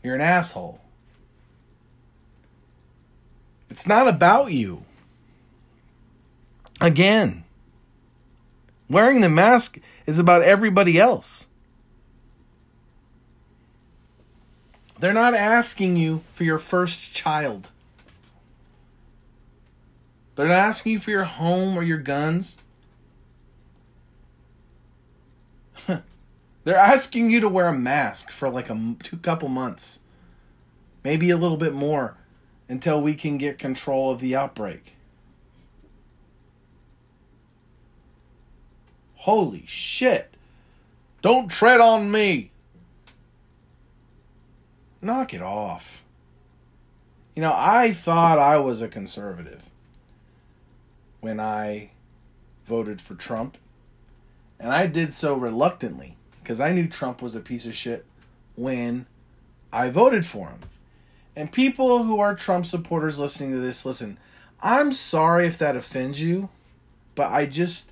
you're 0.04 0.15
an 0.15 0.22
asshole. 0.22 0.80
It's 3.70 3.88
not 3.88 4.08
about 4.08 4.52
you. 4.52 4.84
Again, 6.82 7.44
wearing 8.89 9.22
the 9.22 9.30
mask 9.30 9.78
is 10.08 10.17
about 10.17 10.41
everybody 10.41 11.00
else. 11.00 11.46
They're 15.00 15.13
not 15.13 15.36
asking 15.36 15.98
you 15.98 16.24
for 16.34 16.44
your 16.44 16.58
first 16.58 17.13
child. 17.13 17.70
They're 20.36 20.48
not 20.48 20.58
asking 20.58 20.94
you 20.94 21.00
for 21.00 21.12
your 21.12 21.26
home 21.26 21.78
or 21.78 21.84
your 21.84 22.00
guns. 22.00 22.58
They're 26.63 26.76
asking 26.76 27.30
you 27.30 27.39
to 27.41 27.50
wear 27.50 27.67
a 27.67 27.74
mask 27.74 28.32
for 28.32 28.50
like 28.50 28.72
a 28.72 28.96
two 29.04 29.17
couple 29.17 29.50
months. 29.50 30.00
Maybe 31.04 31.30
a 31.30 31.38
little 31.38 31.58
bit 31.58 31.74
more 31.74 32.17
until 32.67 33.00
we 33.02 33.13
can 33.13 33.38
get 33.38 33.60
control 33.60 34.12
of 34.12 34.20
the 34.20 34.36
outbreak. 34.36 34.96
Holy 39.22 39.66
shit. 39.68 40.34
Don't 41.22 41.48
tread 41.48 41.80
on 41.80 42.10
me. 42.10 42.50
Knock 45.00 45.36
it 45.36 45.44
off. 45.44 46.04
You 47.36 47.44
know, 47.44 47.54
I 47.56 47.94
thought 47.94 48.40
I 48.40 48.58
was 48.58 48.82
a 48.82 48.88
conservative 48.88 49.62
when 51.20 51.40
I 51.40 51.92
voted 52.66 53.00
for 53.00 53.14
Trump. 53.14 53.60
And 54.60 54.72
I 54.74 54.88
did 54.88 55.14
so 55.14 55.36
reluctantly 55.36 56.18
because 56.42 56.60
I 56.60 56.72
knew 56.72 56.88
Trump 56.88 57.22
was 57.22 57.36
a 57.36 57.42
piece 57.42 57.68
of 57.68 57.76
shit 57.76 58.08
when 58.56 59.06
I 59.72 59.92
voted 59.92 60.26
for 60.26 60.48
him. 60.48 60.62
And 61.36 61.52
people 61.52 62.06
who 62.06 62.20
are 62.20 62.34
Trump 62.34 62.66
supporters 62.66 63.20
listening 63.20 63.52
to 63.52 63.60
this, 63.60 63.86
listen, 63.86 64.18
I'm 64.64 64.92
sorry 64.92 65.46
if 65.46 65.60
that 65.60 65.76
offends 65.76 66.24
you, 66.24 66.50
but 67.14 67.32
I 67.32 67.46
just 67.46 67.92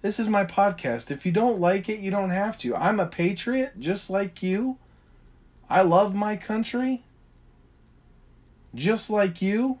this 0.00 0.20
is 0.20 0.28
my 0.28 0.44
podcast. 0.44 1.10
If 1.10 1.26
you 1.26 1.32
don't 1.32 1.60
like 1.60 1.88
it, 1.88 2.00
you 2.00 2.10
don't 2.10 2.30
have 2.30 2.56
to. 2.58 2.74
I'm 2.76 3.00
a 3.00 3.06
patriot 3.06 3.80
just 3.80 4.10
like 4.10 4.42
you. 4.42 4.78
I 5.68 5.82
love 5.82 6.14
my 6.14 6.36
country 6.36 7.04
just 8.74 9.10
like 9.10 9.42
you. 9.42 9.78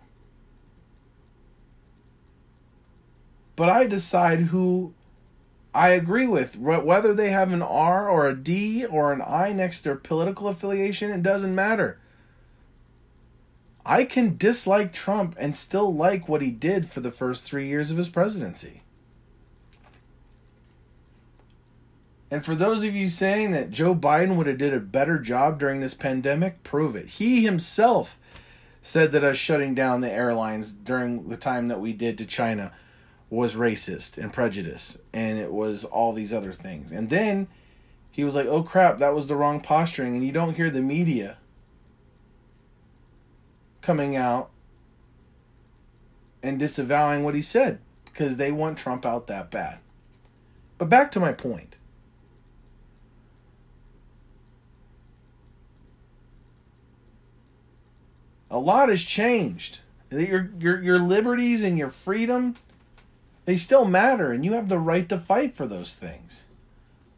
But 3.56 3.68
I 3.68 3.86
decide 3.86 4.40
who 4.40 4.92
I 5.74 5.90
agree 5.90 6.26
with. 6.26 6.56
Whether 6.56 7.14
they 7.14 7.30
have 7.30 7.52
an 7.52 7.62
R 7.62 8.08
or 8.08 8.28
a 8.28 8.36
D 8.36 8.84
or 8.84 9.12
an 9.12 9.22
I 9.24 9.52
next 9.52 9.78
to 9.78 9.90
their 9.90 9.96
political 9.96 10.48
affiliation, 10.48 11.10
it 11.10 11.22
doesn't 11.22 11.54
matter. 11.54 11.98
I 13.86 14.04
can 14.04 14.36
dislike 14.36 14.92
Trump 14.92 15.34
and 15.38 15.56
still 15.56 15.94
like 15.94 16.28
what 16.28 16.42
he 16.42 16.50
did 16.50 16.90
for 16.90 17.00
the 17.00 17.10
first 17.10 17.44
three 17.44 17.68
years 17.68 17.90
of 17.90 17.96
his 17.96 18.10
presidency. 18.10 18.82
And 22.30 22.44
for 22.44 22.54
those 22.54 22.84
of 22.84 22.94
you 22.94 23.08
saying 23.08 23.52
that 23.52 23.70
Joe 23.70 23.94
Biden 23.94 24.36
would 24.36 24.46
have 24.46 24.58
did 24.58 24.74
a 24.74 24.80
better 24.80 25.18
job 25.18 25.58
during 25.58 25.80
this 25.80 25.94
pandemic, 25.94 26.62
prove 26.62 26.94
it. 26.94 27.06
He 27.06 27.44
himself 27.44 28.18
said 28.82 29.12
that 29.12 29.24
us 29.24 29.36
shutting 29.36 29.74
down 29.74 30.00
the 30.00 30.10
airlines 30.10 30.72
during 30.72 31.28
the 31.28 31.36
time 31.36 31.68
that 31.68 31.80
we 31.80 31.92
did 31.92 32.18
to 32.18 32.26
China 32.26 32.72
was 33.30 33.56
racist 33.56 34.16
and 34.16 34.32
prejudice 34.32 34.98
and 35.12 35.38
it 35.38 35.52
was 35.52 35.84
all 35.84 36.12
these 36.12 36.32
other 36.32 36.52
things. 36.52 36.90
And 36.92 37.10
then 37.10 37.48
he 38.10 38.24
was 38.24 38.34
like, 38.34 38.46
"Oh 38.46 38.62
crap, 38.62 38.98
that 38.98 39.14
was 39.14 39.26
the 39.26 39.36
wrong 39.36 39.60
posturing." 39.60 40.14
And 40.14 40.24
you 40.24 40.32
don't 40.32 40.56
hear 40.56 40.70
the 40.70 40.80
media 40.80 41.36
coming 43.80 44.16
out 44.16 44.50
and 46.42 46.58
disavowing 46.58 47.24
what 47.24 47.34
he 47.34 47.42
said 47.42 47.78
because 48.04 48.36
they 48.36 48.50
want 48.50 48.78
Trump 48.78 49.04
out 49.04 49.26
that 49.26 49.50
bad. 49.50 49.78
But 50.78 50.88
back 50.88 51.10
to 51.12 51.20
my 51.20 51.32
point. 51.32 51.76
A 58.50 58.58
lot 58.58 58.88
has 58.88 59.02
changed. 59.02 59.80
Your 60.10 60.50
your 60.58 60.82
your 60.82 60.98
liberties 60.98 61.62
and 61.62 61.78
your 61.78 61.90
freedom, 61.90 62.56
they 63.44 63.56
still 63.56 63.84
matter, 63.84 64.32
and 64.32 64.44
you 64.44 64.54
have 64.54 64.68
the 64.68 64.78
right 64.78 65.08
to 65.08 65.18
fight 65.18 65.54
for 65.54 65.66
those 65.66 65.94
things. 65.94 66.44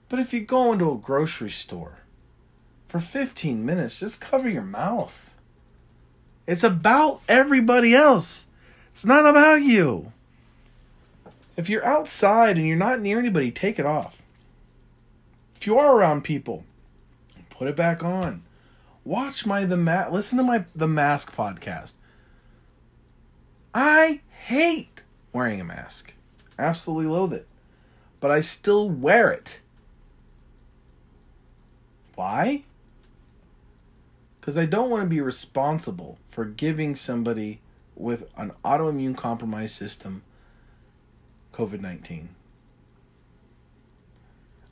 But 0.09 0.19
if 0.19 0.33
you 0.33 0.41
go 0.41 0.73
into 0.73 0.91
a 0.91 0.97
grocery 0.97 1.51
store 1.51 1.99
for 2.89 2.99
15 2.99 3.65
minutes, 3.65 4.01
just 4.01 4.21
cover 4.21 4.49
your 4.49 4.65
mouth. 4.65 5.35
It's 6.49 6.65
about 6.65 7.21
everybody 7.29 7.95
else. 7.95 8.47
It's 8.91 9.05
not 9.05 9.25
about 9.25 9.63
you. 9.63 10.13
If 11.57 11.69
you're 11.69 11.85
outside 11.85 12.57
and 12.59 12.67
you're 12.67 12.77
not 12.77 13.01
near 13.01 13.21
anybody, 13.21 13.53
take 13.53 13.79
it 13.79 13.87
off. 13.87 14.21
If 15.55 15.67
you 15.67 15.79
are 15.79 15.95
around 15.95 16.25
people, 16.25 16.65
put 17.51 17.69
it 17.69 17.77
back 17.77 18.03
on. 18.03 18.43
Watch 19.05 19.47
my 19.47 19.65
the 19.65 19.77
ma- 19.77 20.09
listen 20.11 20.39
to 20.39 20.45
my 20.45 20.65
the 20.75 20.89
mask 20.89 21.35
podcast. 21.35 21.95
I 23.75 24.21
hate 24.29 25.05
wearing 25.33 25.61
a 25.61 25.65
mask. 25.65 26.15
Absolutely 26.59 27.07
loathe 27.07 27.33
it. 27.33 27.47
But 28.21 28.31
I 28.31 28.41
still 28.41 28.91
wear 28.91 29.31
it. 29.31 29.61
Why? 32.15 32.65
Because 34.41 34.59
I 34.59 34.67
don't 34.67 34.91
want 34.91 35.03
to 35.03 35.09
be 35.09 35.21
responsible 35.21 36.19
for 36.29 36.45
giving 36.45 36.95
somebody 36.95 37.61
with 37.95 38.25
an 38.37 38.53
autoimmune 38.65 39.17
compromised 39.17 39.75
system 39.75 40.23
COVID 41.55 41.81
19. 41.81 42.31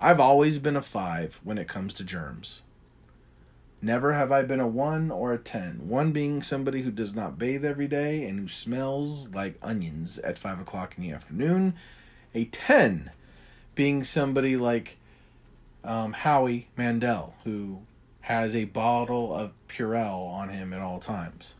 I've 0.00 0.20
always 0.20 0.58
been 0.58 0.76
a 0.76 0.82
five 0.82 1.40
when 1.42 1.58
it 1.58 1.68
comes 1.68 1.92
to 1.94 2.04
germs. 2.04 2.62
Never 3.80 4.12
have 4.12 4.32
I 4.32 4.42
been 4.42 4.60
a 4.60 4.66
1 4.66 5.10
or 5.10 5.32
a 5.32 5.38
10. 5.38 5.88
1 5.88 6.12
being 6.12 6.42
somebody 6.42 6.82
who 6.82 6.90
does 6.90 7.14
not 7.14 7.38
bathe 7.38 7.64
every 7.64 7.86
day 7.86 8.24
and 8.24 8.38
who 8.38 8.48
smells 8.48 9.28
like 9.28 9.56
onions 9.62 10.18
at 10.20 10.36
5 10.36 10.60
o'clock 10.60 10.94
in 10.96 11.04
the 11.04 11.12
afternoon. 11.12 11.74
A 12.34 12.46
10 12.46 13.12
being 13.76 14.02
somebody 14.02 14.56
like 14.56 14.96
um, 15.84 16.12
Howie 16.12 16.68
Mandel, 16.76 17.34
who 17.44 17.82
has 18.22 18.54
a 18.54 18.64
bottle 18.64 19.32
of 19.32 19.52
Purell 19.68 20.26
on 20.28 20.48
him 20.48 20.72
at 20.72 20.80
all 20.80 20.98
times. 20.98 21.54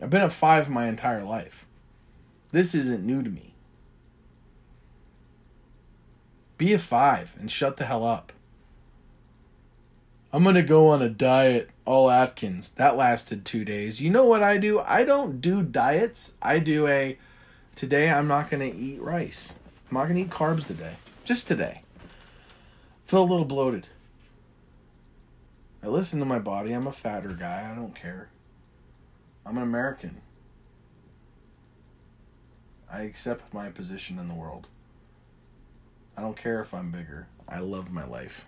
I've 0.00 0.10
been 0.10 0.22
a 0.22 0.30
5 0.30 0.70
my 0.70 0.88
entire 0.88 1.22
life. 1.22 1.66
This 2.50 2.74
isn't 2.74 3.04
new 3.04 3.22
to 3.22 3.28
me. 3.28 3.52
Be 6.56 6.72
a 6.72 6.78
5 6.78 7.36
and 7.38 7.50
shut 7.50 7.76
the 7.76 7.84
hell 7.84 8.04
up. 8.04 8.32
I'm 10.36 10.42
going 10.42 10.54
to 10.56 10.62
go 10.62 10.88
on 10.88 11.00
a 11.00 11.08
diet, 11.08 11.70
all 11.86 12.10
Atkins. 12.10 12.68
That 12.72 12.94
lasted 12.94 13.46
two 13.46 13.64
days. 13.64 14.02
You 14.02 14.10
know 14.10 14.26
what 14.26 14.42
I 14.42 14.58
do? 14.58 14.80
I 14.80 15.02
don't 15.02 15.40
do 15.40 15.62
diets. 15.62 16.34
I 16.42 16.58
do 16.58 16.86
a, 16.88 17.16
today 17.74 18.10
I'm 18.10 18.28
not 18.28 18.50
going 18.50 18.70
to 18.70 18.78
eat 18.78 19.00
rice. 19.00 19.54
I'm 19.88 19.94
not 19.94 20.08
going 20.08 20.16
to 20.16 20.20
eat 20.24 20.28
carbs 20.28 20.66
today. 20.66 20.96
Just 21.24 21.48
today. 21.48 21.80
Feel 23.06 23.22
a 23.22 23.24
little 23.24 23.46
bloated. 23.46 23.86
I 25.82 25.86
listen 25.86 26.18
to 26.18 26.26
my 26.26 26.38
body. 26.38 26.72
I'm 26.72 26.86
a 26.86 26.92
fatter 26.92 27.30
guy. 27.30 27.70
I 27.72 27.74
don't 27.74 27.94
care. 27.94 28.28
I'm 29.46 29.56
an 29.56 29.62
American. 29.62 30.20
I 32.92 33.04
accept 33.04 33.54
my 33.54 33.70
position 33.70 34.18
in 34.18 34.28
the 34.28 34.34
world. 34.34 34.66
I 36.14 36.20
don't 36.20 36.36
care 36.36 36.60
if 36.60 36.74
I'm 36.74 36.90
bigger. 36.90 37.26
I 37.48 37.60
love 37.60 37.90
my 37.90 38.04
life. 38.04 38.44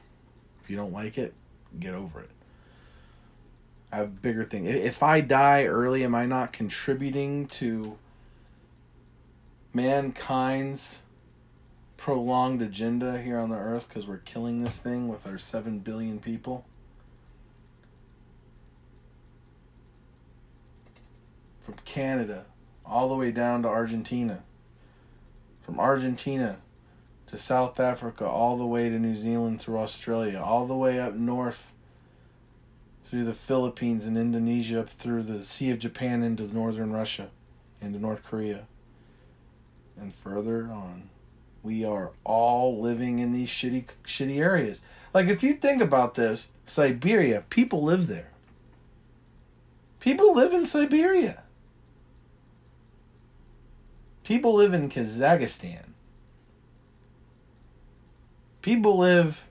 If 0.63 0.69
you 0.69 0.77
don't 0.77 0.93
like 0.93 1.17
it, 1.17 1.33
get 1.79 1.95
over 1.95 2.21
it. 2.21 2.31
I 3.91 3.97
have 3.97 4.21
bigger 4.21 4.45
thing. 4.45 4.67
If 4.67 5.03
I 5.03 5.21
die 5.21 5.65
early, 5.65 6.05
am 6.05 6.15
I 6.15 6.27
not 6.27 6.53
contributing 6.53 7.47
to 7.47 7.97
mankind's 9.73 10.99
prolonged 11.97 12.63
agenda 12.63 13.21
here 13.21 13.39
on 13.39 13.51
the 13.51 13.57
earth 13.57 13.89
because 13.89 14.07
we're 14.07 14.19
killing 14.19 14.63
this 14.63 14.79
thing 14.79 15.09
with 15.09 15.27
our 15.27 15.39
7 15.39 15.79
billion 15.79 16.21
people? 16.21 16.67
From 21.65 21.77
Canada 21.85 22.45
all 22.85 23.09
the 23.09 23.15
way 23.15 23.31
down 23.31 23.63
to 23.63 23.69
Argentina. 23.69 24.43
From 25.63 25.81
Argentina 25.81 26.59
to 27.29 27.39
South 27.39 27.79
Africa, 27.79 28.27
all 28.27 28.57
the 28.57 28.67
way 28.67 28.89
to 28.89 28.99
New 28.99 29.15
Zealand 29.15 29.61
through 29.61 29.79
Australia, 29.79 30.41
all 30.41 30.67
the 30.67 30.77
way 30.77 30.99
up 30.99 31.15
north 31.15 31.73
through 33.09 33.25
the 33.25 33.35
Philippines 33.35 34.07
and 34.07 34.19
Indonesia, 34.19 34.81
up 34.81 34.89
through 34.89 35.23
the 35.23 35.45
Sea 35.45 35.71
of 35.71 35.79
Japan 35.79 36.23
into 36.23 36.53
northern 36.55 36.93
Russia, 36.93 37.31
into 37.81 37.99
North 37.99 38.23
Korea, 38.25 38.67
and 39.99 40.15
further 40.15 40.71
on. 40.71 41.11
We 41.63 41.85
are 41.85 42.11
all 42.25 42.81
living 42.81 43.19
in 43.19 43.33
these 43.33 43.49
shitty, 43.49 43.87
shitty 44.05 44.39
areas. 44.39 44.83
Like 45.13 45.29
if 45.29 45.43
you 45.43 45.55
think 45.55 45.83
about 45.83 46.15
this, 46.15 46.49
Siberia, 46.67 47.45
people 47.51 47.83
live 47.83 48.07
there. 48.07 48.31
People 50.01 50.35
live 50.35 50.53
in 50.53 50.65
Siberia. 50.65 51.43
People 54.23 54.55
live 54.55 54.73
in 54.73 54.91
Kazakhstan. 54.91 55.85
People 58.69 58.99
live 58.99 59.49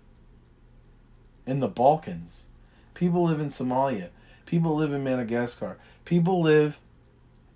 in 1.47 1.59
the 1.59 1.67
Balkans. 1.67 2.45
People 2.93 3.23
live 3.23 3.39
in 3.39 3.49
Somalia. 3.49 4.09
People 4.45 4.75
live 4.75 4.93
in 4.93 5.03
Madagascar. 5.03 5.79
People 6.05 6.39
live 6.39 6.77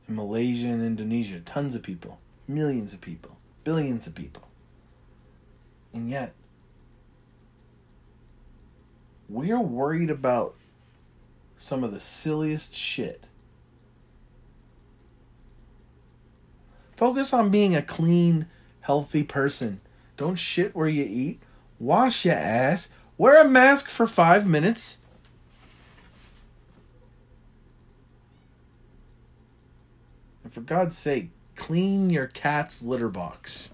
in 0.09 0.15
Malaysia 0.15 0.69
and 0.69 0.81
Indonesia. 0.81 1.39
Tons 1.39 1.75
of 1.75 1.83
people. 1.83 2.17
Millions 2.47 2.95
of 2.95 3.01
people. 3.01 3.37
Billions 3.63 4.07
of 4.07 4.15
people. 4.15 4.47
And 5.93 6.09
yet, 6.09 6.33
we're 9.29 9.59
worried 9.59 10.09
about 10.09 10.55
some 11.59 11.83
of 11.83 11.93
the 11.93 11.99
silliest 11.99 12.73
shit. 12.73 13.25
Focus 16.97 17.31
on 17.31 17.51
being 17.51 17.75
a 17.75 17.83
clean, 17.83 18.47
healthy 18.79 19.21
person. 19.21 19.79
Don't 20.17 20.39
shit 20.39 20.75
where 20.75 20.89
you 20.89 21.03
eat. 21.03 21.39
Wash 21.81 22.25
your 22.25 22.35
ass. 22.35 22.89
Wear 23.17 23.41
a 23.41 23.49
mask 23.49 23.89
for 23.89 24.05
five 24.05 24.45
minutes. 24.45 24.99
And 30.43 30.53
for 30.53 30.61
God's 30.61 30.95
sake, 30.95 31.29
clean 31.55 32.11
your 32.11 32.27
cat's 32.27 32.83
litter 32.83 33.09
box. 33.09 33.71